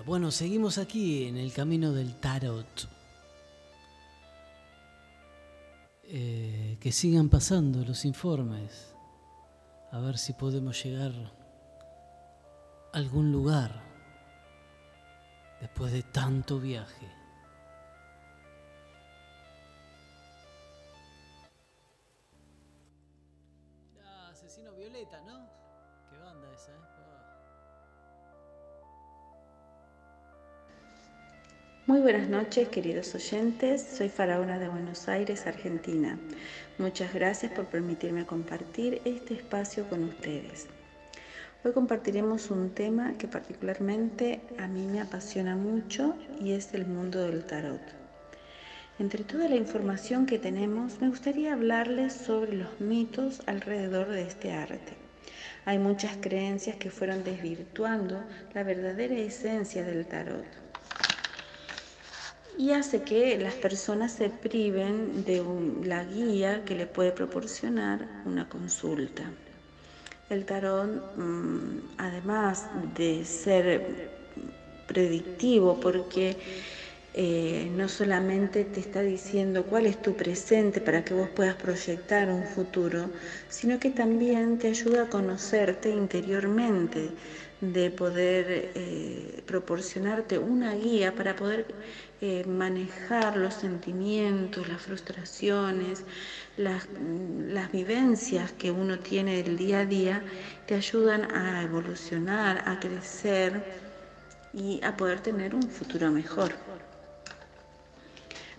Bueno, 0.04 0.30
seguimos 0.30 0.76
aquí 0.76 1.24
en 1.24 1.38
el 1.38 1.54
camino 1.54 1.92
del 1.92 2.14
tarot. 2.16 2.88
Eh, 6.04 6.76
que 6.80 6.92
sigan 6.92 7.30
pasando 7.30 7.82
los 7.84 8.04
informes. 8.04 8.94
A 9.90 9.98
ver 9.98 10.18
si 10.18 10.34
podemos 10.34 10.82
llegar 10.84 11.12
a 12.92 12.96
algún 12.98 13.32
lugar 13.32 13.82
después 15.60 15.92
de 15.92 16.02
tanto 16.02 16.60
viaje. 16.60 17.19
Muy 32.00 32.12
buenas 32.12 32.30
noches, 32.30 32.68
queridos 32.68 33.14
oyentes. 33.14 33.82
Soy 33.82 34.08
Faraona 34.08 34.58
de 34.58 34.68
Buenos 34.68 35.06
Aires, 35.06 35.46
Argentina. 35.46 36.18
Muchas 36.78 37.12
gracias 37.12 37.52
por 37.52 37.66
permitirme 37.66 38.24
compartir 38.24 39.02
este 39.04 39.34
espacio 39.34 39.86
con 39.86 40.04
ustedes. 40.04 40.66
Hoy 41.62 41.72
compartiremos 41.72 42.50
un 42.50 42.70
tema 42.70 43.12
que 43.18 43.28
particularmente 43.28 44.40
a 44.58 44.66
mí 44.66 44.86
me 44.86 45.02
apasiona 45.02 45.56
mucho 45.56 46.16
y 46.40 46.52
es 46.52 46.72
el 46.72 46.86
mundo 46.86 47.20
del 47.20 47.44
tarot. 47.44 47.82
Entre 48.98 49.22
toda 49.22 49.46
la 49.50 49.56
información 49.56 50.24
que 50.24 50.38
tenemos, 50.38 51.02
me 51.02 51.10
gustaría 51.10 51.52
hablarles 51.52 52.14
sobre 52.14 52.54
los 52.54 52.80
mitos 52.80 53.42
alrededor 53.44 54.08
de 54.08 54.22
este 54.22 54.52
arte. 54.52 54.94
Hay 55.66 55.78
muchas 55.78 56.16
creencias 56.16 56.76
que 56.76 56.90
fueron 56.90 57.24
desvirtuando 57.24 58.24
la 58.54 58.62
verdadera 58.62 59.16
esencia 59.16 59.84
del 59.84 60.06
tarot 60.06 60.59
y 62.58 62.72
hace 62.72 63.02
que 63.02 63.38
las 63.38 63.54
personas 63.54 64.12
se 64.12 64.30
priven 64.30 65.24
de 65.24 65.42
la 65.84 66.04
guía 66.04 66.64
que 66.64 66.74
le 66.74 66.86
puede 66.86 67.12
proporcionar 67.12 68.06
una 68.24 68.48
consulta. 68.48 69.24
El 70.28 70.44
tarot, 70.44 71.16
mm, 71.16 71.96
además 71.98 72.66
de 72.96 73.24
ser 73.24 74.10
predictivo, 74.86 75.80
porque 75.80 76.36
eh, 77.12 77.68
no 77.76 77.88
solamente 77.88 78.64
te 78.64 78.78
está 78.78 79.02
diciendo 79.02 79.64
cuál 79.64 79.86
es 79.86 80.00
tu 80.00 80.14
presente 80.14 80.80
para 80.80 81.04
que 81.04 81.14
vos 81.14 81.28
puedas 81.28 81.56
proyectar 81.56 82.28
un 82.28 82.44
futuro, 82.44 83.10
sino 83.48 83.80
que 83.80 83.90
también 83.90 84.58
te 84.58 84.68
ayuda 84.68 85.02
a 85.04 85.08
conocerte 85.08 85.90
interiormente, 85.90 87.10
de 87.60 87.90
poder 87.90 88.70
eh, 88.74 89.42
proporcionarte 89.46 90.38
una 90.38 90.74
guía 90.74 91.14
para 91.14 91.34
poder 91.36 91.66
eh, 92.20 92.44
manejar 92.46 93.36
los 93.36 93.54
sentimientos, 93.54 94.68
las 94.68 94.82
frustraciones, 94.82 96.04
las, 96.56 96.86
las 97.48 97.72
vivencias 97.72 98.52
que 98.52 98.70
uno 98.70 98.98
tiene 98.98 99.42
del 99.42 99.56
día 99.56 99.80
a 99.80 99.86
día, 99.86 100.22
te 100.66 100.74
ayudan 100.74 101.34
a 101.34 101.62
evolucionar, 101.62 102.62
a 102.68 102.78
crecer 102.78 103.64
y 104.52 104.82
a 104.84 104.96
poder 104.96 105.20
tener 105.20 105.54
un 105.54 105.62
futuro 105.62 106.10
mejor. 106.10 106.52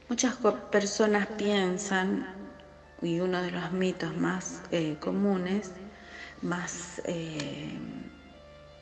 Muchas 0.09 0.35
personas 0.71 1.27
piensan, 1.37 2.25
y 3.01 3.19
uno 3.19 3.41
de 3.41 3.51
los 3.51 3.71
mitos 3.71 4.15
más 4.15 4.61
eh, 4.71 4.95
comunes, 4.99 5.71
más, 6.41 7.01
eh, 7.05 7.77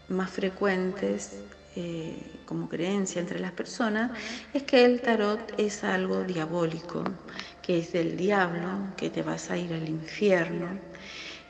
más 0.08 0.30
frecuentes 0.30 1.44
eh, 1.76 2.42
como 2.46 2.68
creencia 2.68 3.22
entre 3.22 3.40
las 3.40 3.52
personas, 3.52 4.12
es 4.54 4.64
que 4.64 4.86
el 4.86 5.02
tarot 5.02 5.54
es 5.58 5.84
algo 5.84 6.24
diabólico, 6.24 7.04
que 7.62 7.80
es 7.80 7.94
del 7.94 8.18
diablo, 8.18 8.70
que 8.98 9.10
te 9.10 9.22
vas 9.22 9.52
a 9.52 9.58
ir 9.58 9.74
al 9.74 9.88
infierno. 9.88 10.68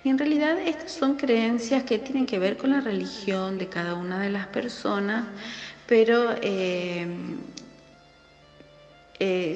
Y 0.04 0.10
en 0.10 0.18
realidad 0.18 0.58
estas 0.60 0.92
son 0.92 1.16
creencias 1.16 1.84
que 1.84 2.00
tienen 2.00 2.26
que 2.26 2.40
ver 2.40 2.58
con 2.58 2.72
la 2.72 2.82
religión 2.82 3.58
de 3.58 3.68
cada 3.68 3.96
una 3.96 4.20
de 4.22 4.30
las 4.30 4.48
personas, 4.48 5.26
pero 5.88 6.36
eh, 6.42 7.08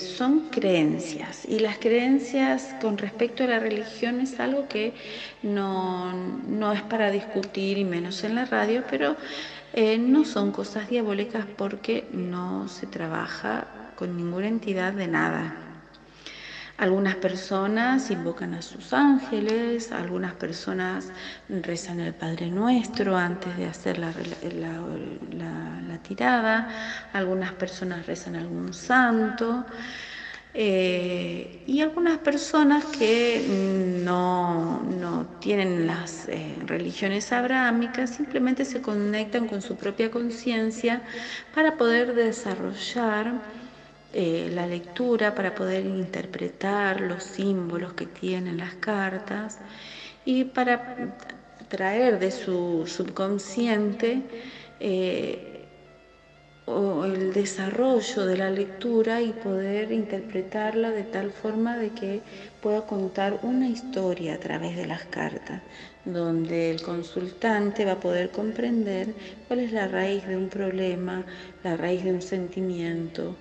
son 0.01 0.49
creencias 0.49 1.45
y 1.47 1.59
las 1.59 1.77
creencias 1.77 2.75
con 2.81 2.97
respecto 2.97 3.45
a 3.45 3.47
la 3.47 3.59
religión 3.59 4.19
es 4.19 4.39
algo 4.41 4.67
que 4.67 4.93
no, 5.41 6.11
no 6.13 6.73
es 6.73 6.81
para 6.81 7.11
discutir 7.11 7.77
y 7.77 7.85
menos 7.85 8.25
en 8.25 8.35
la 8.35 8.43
radio, 8.45 8.83
pero 8.89 9.15
eh, 9.73 9.97
no 9.97 10.23
son 10.23 10.51
cosas 10.51 10.89
diabólicas 10.89 11.45
porque 11.57 12.07
no 12.11 12.67
se 12.67 12.87
trabaja 12.87 13.67
con 13.95 14.15
ninguna 14.15 14.47
entidad 14.47 14.93
de 14.93 15.07
nada. 15.07 15.55
Algunas 16.77 17.15
personas 17.15 18.09
invocan 18.09 18.55
a 18.55 18.61
sus 18.61 18.93
ángeles, 18.93 19.91
algunas 19.91 20.33
personas 20.33 21.11
rezan 21.47 21.99
el 21.99 22.13
Padre 22.13 22.49
Nuestro 22.49 23.15
antes 23.15 23.55
de 23.57 23.67
hacer 23.67 23.99
la, 23.99 24.11
tirada, 26.01 27.07
algunas 27.13 27.51
personas 27.53 28.05
rezan 28.05 28.35
algún 28.35 28.73
santo. 28.73 29.65
Eh, 30.55 31.63
y 31.65 31.81
algunas 31.81 32.19
personas 32.19 32.85
que 32.85 33.43
no, 34.03 34.81
tienen 35.39 35.87
las 35.87 36.27
eh, 36.29 36.55
religiones 36.67 37.31
abrámicas 37.31 38.11
simplemente 38.11 38.63
se 38.63 38.79
conectan 38.79 39.47
con 39.47 39.63
su 39.63 39.75
propia 39.75 40.11
conciencia 40.11 41.01
para 41.55 41.75
poder 41.75 42.13
desarrollar 42.13 43.33
eh, 44.13 44.51
la 44.53 44.67
lectura 44.67 45.33
para 45.33 45.55
poder 45.55 45.85
interpretar 45.85 47.01
los 47.01 47.23
símbolos 47.23 47.93
que 47.93 48.05
tienen 48.05 48.57
las 48.57 48.75
cartas 48.75 49.57
y 50.23 50.43
para 50.43 51.15
traer 51.67 52.19
de 52.19 52.29
su 52.29 52.85
subconsciente 52.85 54.21
eh, 56.67 57.01
el 57.05 57.33
desarrollo 57.33 58.25
de 58.25 58.37
la 58.37 58.49
lectura 58.49 59.21
y 59.21 59.33
poder 59.33 59.91
interpretarla 59.91 60.91
de 60.91 61.03
tal 61.03 61.31
forma 61.31 61.77
de 61.77 61.89
que 61.89 62.21
pueda 62.61 62.85
contar 62.85 63.39
una 63.43 63.67
historia 63.67 64.35
a 64.35 64.39
través 64.39 64.75
de 64.75 64.85
las 64.85 65.03
cartas, 65.05 65.61
donde 66.05 66.71
el 66.71 66.81
consultante 66.81 67.85
va 67.85 67.93
a 67.93 67.99
poder 67.99 68.29
comprender 68.29 69.13
cuál 69.47 69.59
es 69.59 69.71
la 69.73 69.87
raíz 69.87 70.25
de 70.25 70.37
un 70.37 70.49
problema, 70.49 71.25
la 71.63 71.75
raíz 71.75 72.03
de 72.03 72.13
un 72.13 72.21
sentimiento 72.21 73.35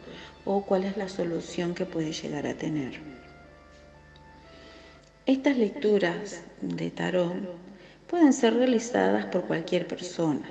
o 0.44 0.64
cuál 0.64 0.84
es 0.84 0.96
la 0.96 1.08
solución 1.08 1.74
que 1.74 1.86
puede 1.86 2.12
llegar 2.12 2.46
a 2.46 2.54
tener. 2.54 3.00
Estas 5.24 5.56
lecturas 5.56 6.42
de 6.60 6.90
tarot 6.90 7.34
pueden 8.08 8.32
ser 8.32 8.54
realizadas 8.54 9.26
por 9.26 9.42
cualquier 9.42 9.86
persona. 9.86 10.42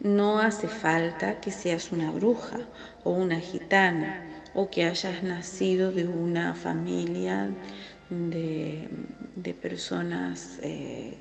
No 0.00 0.38
hace 0.38 0.68
falta 0.68 1.40
que 1.40 1.50
seas 1.50 1.90
una 1.90 2.10
bruja 2.10 2.60
o 3.02 3.10
una 3.10 3.40
gitana 3.40 4.24
o 4.54 4.70
que 4.70 4.84
hayas 4.84 5.22
nacido 5.22 5.90
de 5.90 6.06
una 6.06 6.54
familia 6.54 7.50
de, 8.10 8.88
personas 9.60 10.58
eh, 10.62 11.14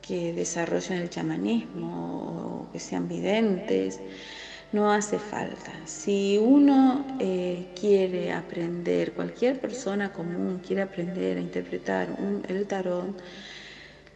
que 0.00 0.32
desarrollan 0.32 0.98
el 0.98 1.10
chamanismo 1.10 2.66
o 2.68 2.72
que 2.72 2.78
sean 2.78 3.08
videntes 3.08 4.00
no 4.72 4.92
hace 4.92 5.18
falta. 5.18 5.72
Si 5.86 6.38
uno 6.38 7.04
eh, 7.18 7.68
quiere 7.78 8.32
aprender, 8.32 9.12
cualquier 9.12 9.60
persona 9.60 10.12
común 10.12 10.60
quiere 10.64 10.82
aprender 10.82 11.38
a 11.38 11.40
interpretar 11.40 12.08
el 12.48 12.66
tarot, 12.66 13.16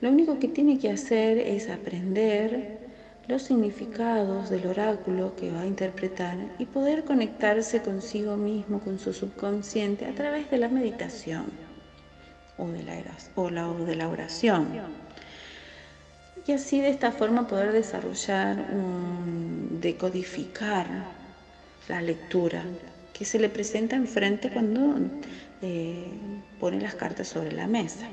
lo 0.01 0.11
único 0.11 0.38
que 0.38 0.48
tiene 0.48 0.78
que 0.78 0.90
hacer 0.90 1.38
es 1.38 1.68
aprender 1.68 2.79
los 3.30 3.42
significados 3.42 4.50
del 4.50 4.66
oráculo 4.66 5.36
que 5.36 5.52
va 5.52 5.60
a 5.60 5.66
interpretar 5.66 6.36
y 6.58 6.66
poder 6.66 7.04
conectarse 7.04 7.80
consigo 7.80 8.36
mismo, 8.36 8.80
con 8.80 8.98
su 8.98 9.12
subconsciente, 9.12 10.06
a 10.06 10.14
través 10.14 10.50
de 10.50 10.58
la 10.58 10.68
meditación 10.68 11.46
o 12.58 12.66
de 12.68 12.82
la, 13.96 14.08
oración 14.08 14.68
y 16.46 16.52
así 16.52 16.80
de 16.80 16.90
esta 16.90 17.12
forma 17.12 17.46
poder 17.46 17.72
desarrollar, 17.72 18.66
decodificar 19.80 20.86
la 21.88 22.02
lectura 22.02 22.64
que 23.12 23.24
se 23.24 23.38
le 23.38 23.48
presenta 23.48 23.96
enfrente 23.96 24.50
cuando 24.50 24.96
eh, 25.62 26.06
pone 26.58 26.80
las 26.80 26.94
cartas 26.94 27.28
sobre 27.28 27.52
la 27.52 27.66
mesa. 27.66 28.08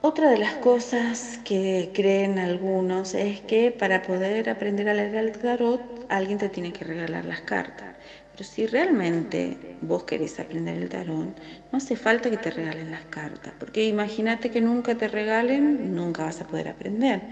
Otra 0.00 0.30
de 0.30 0.38
las 0.38 0.56
cosas 0.56 1.38
que 1.42 1.90
creen 1.92 2.38
algunos 2.38 3.14
es 3.14 3.40
que 3.42 3.72
para 3.72 4.02
poder 4.02 4.48
aprender 4.48 4.88
a 4.88 4.94
leer 4.94 5.14
el 5.16 5.32
tarot 5.32 5.84
alguien 6.08 6.38
te 6.38 6.48
tiene 6.48 6.72
que 6.72 6.84
regalar 6.84 7.24
las 7.24 7.42
cartas. 7.42 7.96
Pero 8.30 8.44
si 8.44 8.66
realmente 8.66 9.58
vos 9.80 10.04
querés 10.04 10.38
aprender 10.38 10.76
el 10.80 10.88
tarot, 10.88 11.38
no 11.72 11.78
hace 11.78 11.96
falta 11.96 12.30
que 12.30 12.38
te 12.38 12.50
regalen 12.50 12.90
las 12.90 13.06
cartas, 13.06 13.54
porque 13.58 13.86
imagínate 13.86 14.50
que 14.50 14.60
nunca 14.60 14.94
te 14.94 15.08
regalen, 15.08 15.94
nunca 15.94 16.24
vas 16.24 16.40
a 16.40 16.46
poder 16.46 16.68
aprender. 16.68 17.26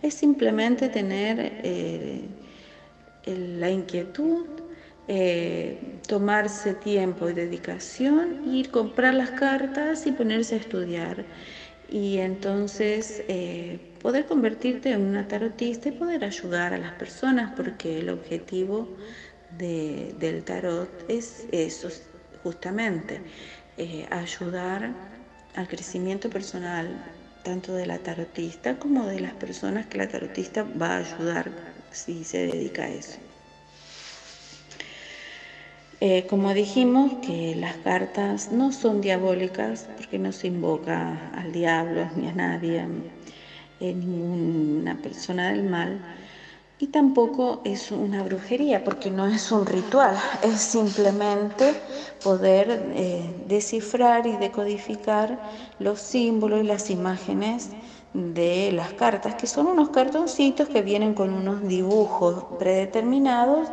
Es 0.00 0.14
simplemente 0.14 0.88
tener 0.88 1.54
eh, 1.58 2.36
la 3.24 3.70
inquietud, 3.70 4.48
eh, 5.06 5.78
tomarse 6.06 6.74
tiempo 6.74 7.28
y 7.28 7.34
dedicación, 7.34 8.38
ir 8.42 8.70
comprar 8.70 9.14
las 9.14 9.32
cartas 9.32 10.06
y 10.06 10.12
ponerse 10.12 10.54
a 10.54 10.58
estudiar. 10.58 11.26
Y 11.90 12.18
entonces 12.18 13.24
eh, 13.28 13.80
poder 13.98 14.26
convertirte 14.26 14.92
en 14.92 15.02
una 15.02 15.26
tarotista 15.28 15.88
y 15.88 15.92
poder 15.92 16.24
ayudar 16.24 16.72
a 16.72 16.78
las 16.78 16.92
personas, 16.94 17.52
porque 17.56 17.98
el 17.98 18.10
objetivo 18.10 18.94
del 19.48 20.44
tarot 20.44 21.04
es 21.08 21.46
eso, 21.52 21.88
justamente, 22.42 23.24
eh, 23.76 24.06
ayudar 24.10 24.96
al 25.54 25.68
crecimiento 25.68 26.30
personal, 26.30 27.04
tanto 27.42 27.74
de 27.74 27.86
la 27.86 28.02
tarotista 28.02 28.78
como 28.78 29.06
de 29.06 29.20
las 29.20 29.34
personas 29.34 29.86
que 29.88 29.98
la 29.98 30.08
tarotista 30.08 30.64
va 30.64 30.94
a 30.96 30.98
ayudar 30.98 31.56
si 31.90 32.24
se 32.24 32.38
dedica 32.46 32.84
a 32.84 32.90
eso. 32.90 33.20
Eh, 36.02 36.26
como 36.30 36.54
dijimos, 36.54 37.12
que 37.20 37.54
las 37.56 37.76
cartas 37.76 38.52
no 38.52 38.72
son 38.72 39.02
diabólicas 39.02 39.86
porque 39.96 40.18
no 40.18 40.32
se 40.32 40.46
invoca 40.46 41.30
al 41.34 41.52
diablo 41.52 42.08
ni 42.16 42.26
a 42.26 42.32
nadie, 42.32 42.86
eh, 43.80 43.94
ninguna 43.94 44.96
persona 45.02 45.50
del 45.52 45.62
mal, 45.62 46.00
y 46.78 46.86
tampoco 46.86 47.60
es 47.66 47.92
una 47.92 48.22
brujería 48.22 48.82
porque 48.82 49.10
no 49.10 49.26
es 49.26 49.52
un 49.52 49.66
ritual, 49.66 50.16
es 50.42 50.62
simplemente 50.62 51.74
poder 52.22 52.92
eh, 52.94 53.22
descifrar 53.46 54.26
y 54.26 54.36
decodificar 54.38 55.38
los 55.78 56.00
símbolos 56.00 56.62
y 56.64 56.66
las 56.66 56.88
imágenes 56.88 57.72
de 58.14 58.72
las 58.72 58.94
cartas, 58.94 59.34
que 59.34 59.46
son 59.46 59.66
unos 59.66 59.90
cartoncitos 59.90 60.70
que 60.70 60.80
vienen 60.80 61.12
con 61.12 61.34
unos 61.34 61.62
dibujos 61.68 62.44
predeterminados 62.58 63.68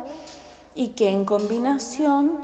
y 0.78 0.90
que 0.90 1.08
en 1.08 1.24
combinación 1.24 2.38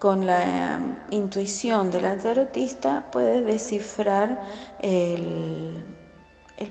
con 0.00 0.26
la 0.26 0.80
intuición 1.12 1.92
de 1.92 2.00
la 2.00 2.18
tarotista 2.18 3.08
puede 3.12 3.40
descifrar 3.42 4.42
el, 4.80 5.84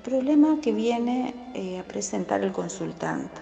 problema 0.04 0.60
que 0.62 0.74
viene 0.74 1.34
eh, 1.54 1.80
a 1.80 1.84
presentar 1.84 2.44
el 2.44 2.52
consultante. 2.52 3.40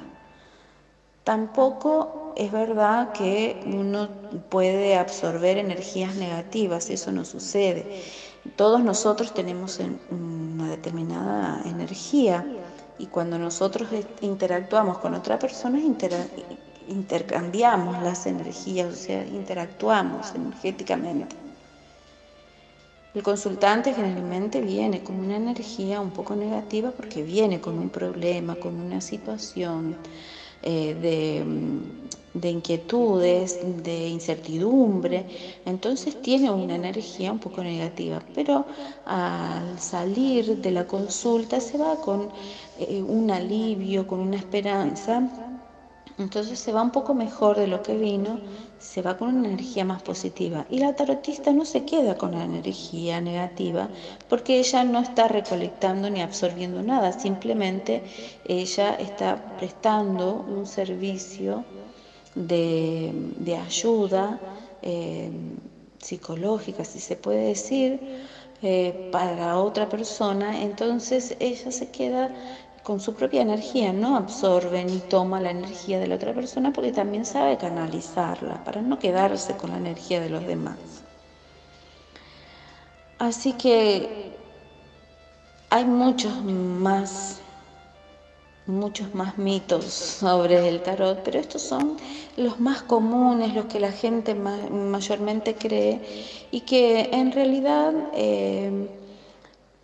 Tampoco 1.24 2.34
es 2.36 2.52
verdad 2.52 3.12
que 3.14 3.60
uno 3.66 4.10
puede 4.50 4.96
absorber 4.96 5.58
energías 5.58 6.16
negativas, 6.18 6.92
eso 6.92 7.12
no 7.12 7.26
sucede. 7.26 8.04
Todos 8.56 8.84
nosotros 8.84 9.34
tenemos 9.34 9.80
una 10.12 10.70
determinada 10.70 11.64
energía 11.66 12.46
y 13.00 13.08
cuando 13.08 13.40
nosotros 13.40 13.90
interactuamos 14.22 15.00
con 15.00 15.16
otra 15.16 15.40
persona, 15.40 15.80
intercambiamos 16.88 18.02
las 18.04 18.26
energías, 18.26 18.94
o 18.94 18.96
sea, 18.96 19.26
interactuamos 19.26 20.34
energéticamente. 20.36 21.36
El 23.16 23.24
consultante 23.24 23.94
generalmente 23.94 24.60
viene 24.60 25.02
con 25.02 25.18
una 25.18 25.38
energía 25.38 26.02
un 26.02 26.12
poco 26.12 26.36
negativa 26.36 26.92
porque 26.92 27.24
viene 27.24 27.62
con 27.62 27.80
un 27.80 27.90
problema, 27.90 28.56
con 28.56 28.76
una 28.76 29.00
situación 29.00 29.96
eh, 30.64 30.94
de, 31.02 31.46
de, 32.34 32.50
inquietudes, 32.50 33.60
de 33.84 34.10
incertidumbre, 34.10 35.26
entonces 35.66 36.22
tiene 36.22 36.52
una 36.52 36.76
energía 36.76 37.32
un 37.32 37.40
poco 37.40 37.64
negativa, 37.64 38.22
pero 38.34 38.66
al 39.06 39.80
salir 39.80 40.58
de 40.58 40.72
la 40.72 40.86
consulta 40.86 41.62
se 41.62 41.78
va 41.78 41.96
con 42.02 42.30
eh, 42.80 43.02
un 43.02 43.32
alivio, 43.32 44.06
con 44.08 44.20
una 44.20 44.36
esperanza 44.36 45.45
entonces 46.18 46.60
se 46.60 46.72
va 46.72 46.82
un 46.82 46.92
poco 46.92 47.14
mejor 47.14 47.58
de 47.58 47.68
lo 47.68 47.84
que 47.84 47.98
vino, 47.98 48.40
se 48.80 49.02
va 49.02 49.18
con 49.18 49.36
una 49.36 49.50
energía 49.50 49.84
más 49.84 50.02
positiva. 50.02 50.66
Y 50.70 50.80
la 50.80 50.96
tarotista 50.96 51.52
no 51.52 51.66
se 51.66 51.84
queda 51.84 52.16
con 52.16 52.32
la 52.32 52.46
energía 52.46 53.20
negativa 53.20 53.90
porque 54.30 54.60
ella 54.60 54.84
no 54.84 55.00
está 55.00 55.28
recolectando 55.28 56.10
ni 56.10 56.22
absorbiendo 56.22 56.82
nada, 56.82 57.12
simplemente 57.12 58.04
ella 58.46 58.96
está 58.96 59.58
prestando 59.58 60.46
un 60.48 60.66
servicio 60.66 61.66
de, 62.36 63.58
ayuda 63.66 64.40
eh, 64.82 65.32
psicológica, 66.00 66.86
si 66.86 67.00
se 67.00 67.16
puede 67.16 67.48
decir, 67.48 68.00
eh, 68.62 69.10
para 69.12 69.58
otra 69.58 69.90
persona. 69.90 70.62
Entonces 70.62 71.36
ella 71.40 71.72
se 71.72 71.90
queda 71.90 72.34
con 72.86 73.00
su 73.00 73.16
propia 73.16 73.42
energía, 73.42 73.94
no 73.94 74.16
absorbe 74.16 74.86
ni 74.86 75.02
toma 75.02 75.42
la 75.42 75.50
energía 75.50 76.00
de 76.00 76.08
la 76.08 76.16
otra 76.16 76.34
persona 76.36 76.72
porque 76.72 76.92
también 76.92 77.26
sabe 77.26 77.58
canalizarla 77.58 78.64
para 78.64 78.84
no 78.84 79.00
quedarse 79.00 79.56
con 79.58 79.72
la 79.72 79.78
energía 79.78 80.22
de 80.22 80.30
los 80.30 80.46
demás. 80.46 80.78
Así 83.18 83.54
que 83.54 84.38
hay 85.72 85.86
muchos 85.86 86.44
más 86.44 87.42
muchos 88.68 89.14
más 89.16 89.38
mitos 89.38 89.86
sobre 89.86 90.68
el 90.70 90.82
tarot, 90.84 91.24
pero 91.24 91.40
estos 91.40 91.64
son 91.64 91.98
los 92.38 92.60
más 92.60 92.84
comunes, 92.84 93.56
los 93.56 93.66
que 93.66 93.80
la 93.80 93.92
gente 93.92 94.36
mayormente 94.36 95.58
cree 95.58 96.02
y 96.52 96.62
que 96.62 97.10
en 97.14 97.32
realidad 97.32 97.94
eh, 98.14 98.88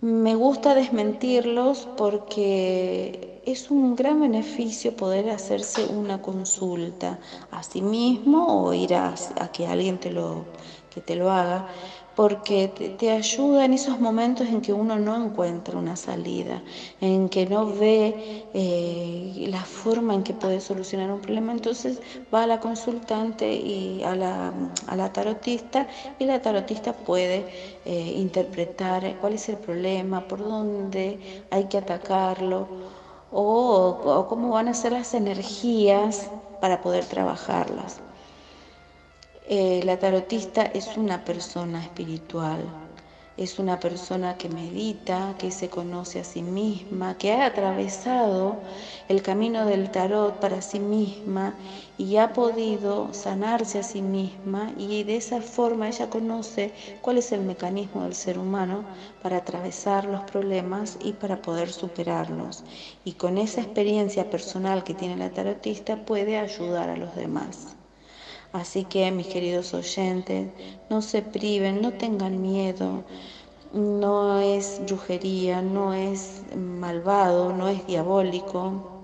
me 0.02 0.36
gusta 0.36 0.74
desmentirlos 0.76 1.88
porque 1.96 3.20
es 3.44 3.72
un 3.72 3.96
gran 3.96 4.20
beneficio 4.20 4.96
poder 4.96 5.30
hacerse 5.30 5.86
una 5.86 6.22
consulta 6.22 7.20
a 7.50 7.64
sí 7.64 7.82
mismo 7.82 8.64
o 8.66 8.74
ir 8.74 8.94
a, 8.96 9.16
que 9.52 9.68
alguien 9.68 10.00
te 10.00 10.12
lo, 10.12 10.50
que 10.90 11.02
te 11.02 11.16
lo 11.16 11.32
haga 11.32 11.66
porque 12.16 12.68
te, 13.00 13.12
ayuda 13.12 13.66
en 13.66 13.74
esos 13.74 14.00
momentos 14.00 14.48
en 14.48 14.62
que 14.62 14.74
uno 14.74 14.98
no 15.00 15.16
encuentra 15.16 15.78
una 15.78 15.96
salida, 15.96 16.62
en 17.00 17.30
que 17.30 17.46
no 17.46 17.66
ve 17.66 18.48
eh, 18.54 19.46
la 19.48 19.64
forma 19.64 20.14
en 20.14 20.24
que 20.24 20.34
puede 20.34 20.60
solucionar 20.60 21.12
un 21.12 21.22
problema. 21.22 21.52
Entonces 21.54 22.02
va 22.34 22.44
a 22.44 22.48
la 22.48 22.60
consultante 22.60 23.54
y 23.54 24.04
a 24.04 24.16
la, 24.16 24.54
a 24.88 24.96
la 24.96 25.14
tarotista 25.14 25.88
y 26.20 26.26
la 26.26 26.42
tarotista 26.42 26.94
puede 26.94 27.48
eh, 27.86 28.14
interpretar 28.18 29.18
cuál 29.20 29.34
es 29.34 29.50
el 29.50 29.58
problema, 29.58 30.28
por 30.28 30.40
dónde 30.40 31.20
hay 31.50 31.66
que 31.66 31.78
atacarlo 31.78 32.68
o, 33.32 34.02
o 34.04 34.28
cómo 34.28 34.50
van 34.50 34.68
a 34.68 34.74
ser 34.74 34.92
las 34.94 35.14
energías 35.14 36.32
para 36.60 36.82
poder 36.82 37.06
trabajarlas. 37.06 38.02
Eh, 39.54 39.84
la 39.84 40.00
tarotista 40.00 40.64
es 40.64 40.98
una 40.98 41.24
persona 41.24 41.84
espiritual, 41.84 42.74
es 43.38 43.60
una 43.60 43.80
persona 43.80 44.38
que 44.38 44.50
medita, 44.50 45.36
que 45.38 45.52
se 45.52 45.70
conoce 45.70 46.20
a 46.20 46.24
sí 46.24 46.42
misma, 46.42 47.18
que 47.20 47.34
ha 47.34 47.46
atravesado 47.46 48.64
el 49.08 49.22
camino 49.22 49.66
del 49.66 49.92
tarot 49.92 50.40
para 50.40 50.62
sí 50.62 50.80
misma 50.80 51.60
y 51.98 52.16
ha 52.18 52.34
podido 52.34 53.14
sanarse 53.14 53.80
a 53.80 53.84
sí 53.84 54.02
misma 54.02 54.74
y 54.78 55.04
de 55.04 55.18
esa 55.18 55.42
forma 55.42 55.90
ella 55.90 56.10
conoce 56.10 56.74
cuál 57.02 57.18
es 57.20 57.32
el 57.34 57.42
mecanismo 57.42 58.04
del 58.04 58.16
ser 58.16 58.40
humano 58.40 58.88
para 59.20 59.38
atravesar 59.38 60.06
los 60.06 60.24
problemas 60.24 60.98
y 61.00 61.14
para 61.14 61.42
poder 61.44 61.72
superarlos. 61.74 62.64
Y 63.04 63.16
con 63.16 63.38
esa 63.38 63.62
experiencia 63.62 64.30
personal 64.32 64.84
que 64.84 64.96
tiene 64.96 65.18
la 65.18 65.34
tarotista 65.34 66.06
puede 66.06 66.38
ayudar 66.38 66.90
a 66.90 66.98
los 66.98 67.14
demás. 67.16 67.81
Así 68.54 68.84
que, 68.84 69.12
mis 69.12 69.28
queridos 69.28 69.74
oyentes, 69.74 70.50
no 70.90 71.02
se 71.02 71.22
priven, 71.22 71.82
no 71.82 71.94
tengan 71.94 72.42
miedo. 72.42 73.04
No 73.74 74.40
es 74.40 74.82
brujería, 74.86 75.62
no 75.62 75.94
es 75.94 76.44
malvado, 76.56 77.54
no 77.54 77.70
es 77.70 77.88
diabólico. 77.88 79.02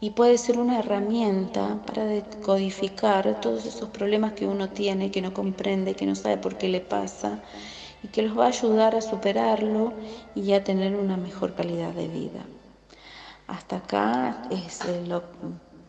Y 0.00 0.10
puede 0.10 0.38
ser 0.38 0.58
una 0.58 0.80
herramienta 0.80 1.82
para 1.86 2.04
decodificar 2.04 3.40
todos 3.40 3.66
esos 3.66 3.90
problemas 3.90 4.32
que 4.32 4.46
uno 4.46 4.70
tiene, 4.70 5.10
que 5.10 5.22
no 5.22 5.32
comprende, 5.32 5.94
que 5.94 6.06
no 6.06 6.14
sabe 6.16 6.38
por 6.38 6.56
qué 6.56 6.68
le 6.68 6.80
pasa 6.80 7.40
y 8.02 8.08
que 8.08 8.22
los 8.22 8.36
va 8.36 8.46
a 8.46 8.48
ayudar 8.48 8.96
a 8.96 9.02
superarlo 9.02 9.92
y 10.34 10.52
a 10.52 10.64
tener 10.64 10.96
una 10.96 11.16
mejor 11.16 11.54
calidad 11.54 11.92
de 11.92 12.08
vida. 12.08 12.44
Hasta 13.46 13.76
acá 13.76 14.48
es 14.50 14.80
lo 15.06 15.22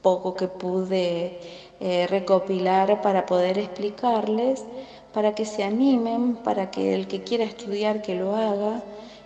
poco 0.02 0.36
que 0.36 0.48
pude 0.48 1.40
eh, 1.82 2.08
recopilar 2.08 3.02
para 3.02 3.26
poder 3.26 3.58
explicarles, 3.58 4.64
para 5.14 5.36
que 5.36 5.46
se 5.46 5.64
animen, 5.64 6.36
para 6.36 6.72
que 6.72 6.96
el 6.96 7.08
que 7.08 7.24
quiera 7.24 7.44
estudiar 7.44 8.02
que 8.02 8.16
lo 8.16 8.36
haga. 8.36 8.84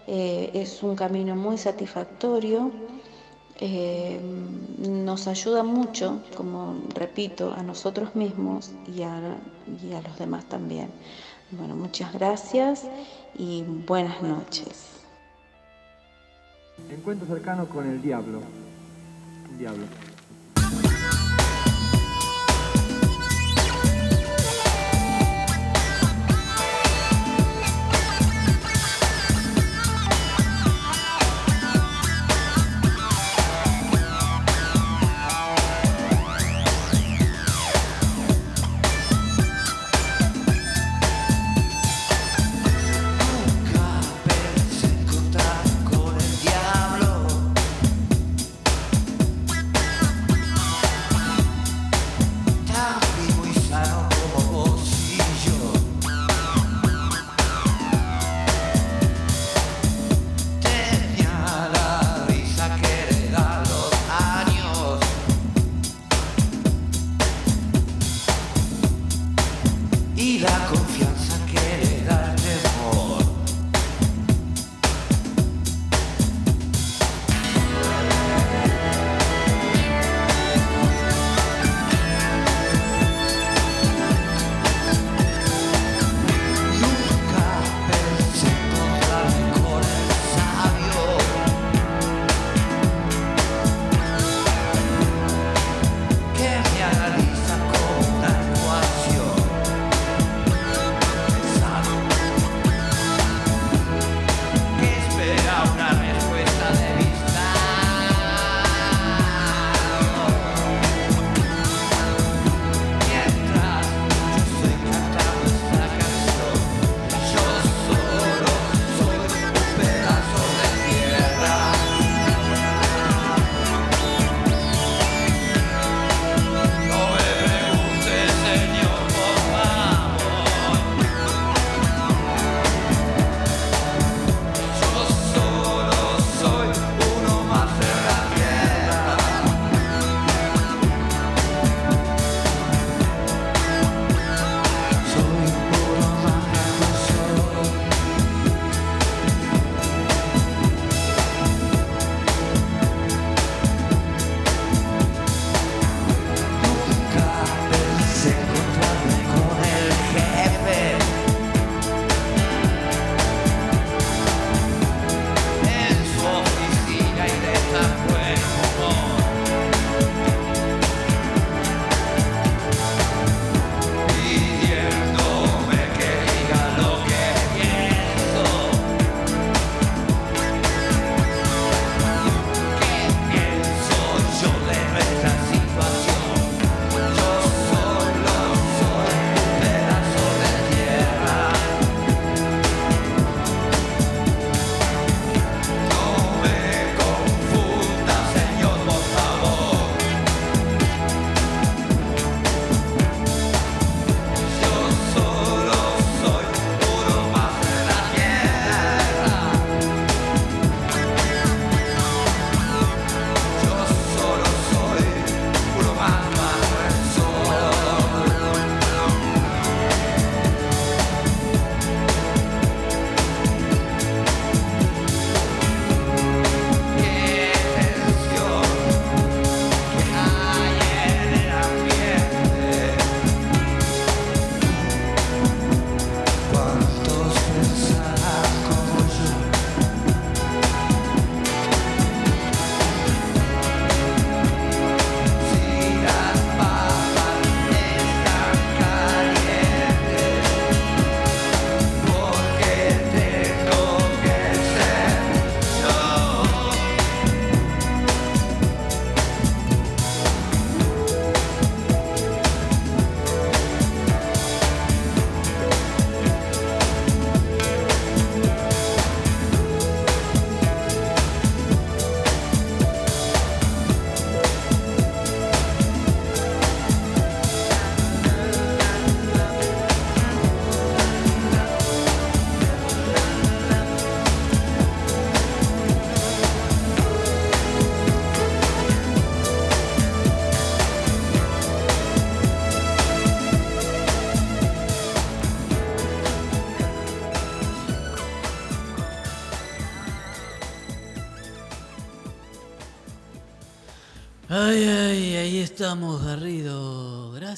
Eh, 0.08 0.52
es 0.54 0.84
un 0.84 0.96
camino 0.96 1.36
muy 1.36 1.58
satisfactorio 1.58 2.72
eh, 3.60 4.20
nos 4.80 5.28
ayuda 5.28 5.64
mucho, 5.64 6.22
como 6.36 6.76
repito, 6.94 7.54
a 7.54 7.64
nosotros 7.64 8.14
mismos 8.16 8.72
y 8.86 9.04
a, 9.04 9.38
y 9.82 9.94
a 9.94 10.02
los 10.02 10.20
demás 10.20 10.44
también. 10.46 10.90
Bueno, 11.52 11.76
muchas 11.76 12.12
gracias 12.14 12.84
y 13.38 13.64
buenas 13.64 14.22
noches. 14.22 14.90
Encuentro 16.90 17.28
cercano 17.28 17.70
con 17.70 17.90
el 17.90 18.02
diablo. 18.02 18.42
El 19.52 19.58
diablo 19.58 19.86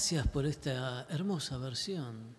Gracias 0.10 0.32
por 0.32 0.46
esta 0.46 1.06
hermosa 1.10 1.58
versión 1.58 2.34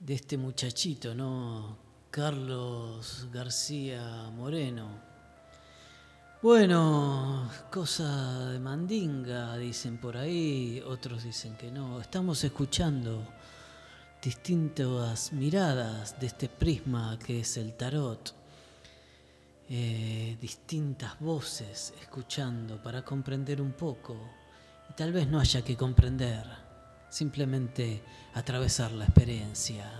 de 0.00 0.14
este 0.14 0.36
muchachito, 0.36 1.14
¿no? 1.14 1.78
Carlos 2.10 3.28
García 3.32 4.28
Moreno. 4.34 4.88
Bueno, 6.42 7.48
cosa 7.70 8.50
de 8.50 8.58
mandinga, 8.58 9.56
dicen 9.56 9.98
por 9.98 10.16
ahí, 10.16 10.82
otros 10.84 11.22
dicen 11.22 11.56
que 11.56 11.70
no. 11.70 12.00
Estamos 12.00 12.42
escuchando 12.42 13.24
distintas 14.20 15.32
miradas 15.32 16.18
de 16.18 16.26
este 16.26 16.48
prisma 16.48 17.20
que 17.24 17.38
es 17.38 17.56
el 17.56 17.74
tarot. 17.74 18.34
Eh, 19.68 20.36
distintas 20.40 21.20
voces 21.20 21.94
escuchando 22.00 22.82
para 22.82 23.04
comprender 23.04 23.62
un 23.62 23.74
poco. 23.74 24.41
Y 24.92 24.94
tal 24.94 25.10
vez 25.10 25.26
no 25.26 25.40
haya 25.40 25.64
que 25.64 25.74
comprender, 25.74 26.44
simplemente 27.08 28.02
atravesar 28.34 28.92
la 28.92 29.06
experiencia. 29.06 29.90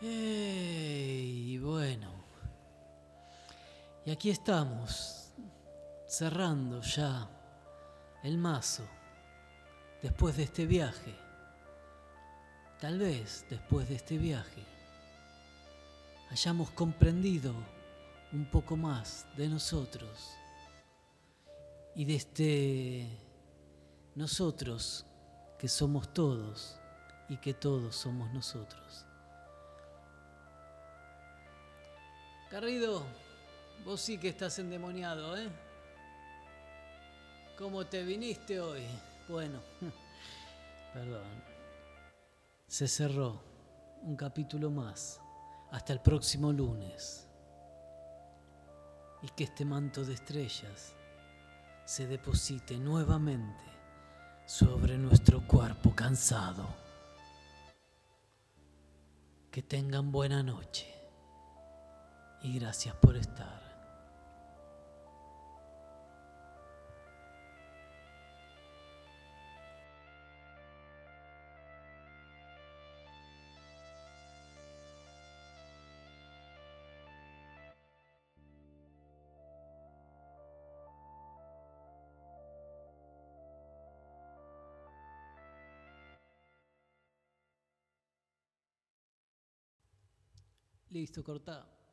y 0.00 1.56
bueno, 1.58 2.10
y 4.04 4.10
aquí 4.10 4.30
estamos, 4.30 5.30
cerrando 6.08 6.80
ya 6.80 7.28
el 8.24 8.36
mazo, 8.36 8.84
después 10.02 10.36
de 10.36 10.42
este 10.42 10.66
viaje. 10.66 11.14
Tal 12.80 12.98
vez 12.98 13.46
después 13.48 13.88
de 13.88 13.94
este 13.94 14.18
viaje 14.18 14.64
hayamos 16.32 16.68
comprendido 16.72 17.54
un 18.32 18.46
poco 18.46 18.76
más 18.76 19.24
de 19.36 19.46
nosotros 19.46 20.34
y 21.94 22.04
de 22.04 22.14
este 22.14 23.08
nosotros 24.14 25.06
que 25.58 25.68
somos 25.68 26.12
todos 26.12 26.78
y 27.28 27.36
que 27.38 27.54
todos 27.54 27.96
somos 27.96 28.32
nosotros. 28.32 29.06
Garrido, 32.50 33.02
vos 33.84 34.00
sí 34.00 34.18
que 34.18 34.28
estás 34.28 34.58
endemoniado, 34.58 35.36
¿eh? 35.36 35.48
¿Cómo 37.58 37.86
te 37.86 38.02
viniste 38.02 38.60
hoy? 38.60 38.82
Bueno, 39.28 39.60
perdón. 40.92 41.54
Se 42.66 42.88
cerró 42.88 43.40
un 44.02 44.16
capítulo 44.16 44.70
más. 44.70 45.20
Hasta 45.70 45.92
el 45.92 46.00
próximo 46.00 46.52
lunes. 46.52 47.26
Y 49.22 49.28
que 49.30 49.44
este 49.44 49.64
manto 49.64 50.04
de 50.04 50.14
estrellas 50.14 50.94
se 51.84 52.06
deposite 52.06 52.78
nuevamente 52.78 53.64
sobre 54.46 54.96
nuestro 54.96 55.46
cuerpo 55.46 55.94
cansado. 55.94 56.66
Que 59.50 59.62
tengan 59.62 60.10
buena 60.10 60.42
noche 60.42 60.92
y 62.42 62.58
gracias 62.58 62.94
por 62.96 63.16
estar. 63.16 63.63
Listo, 90.94 91.24
cortado. 91.24 91.83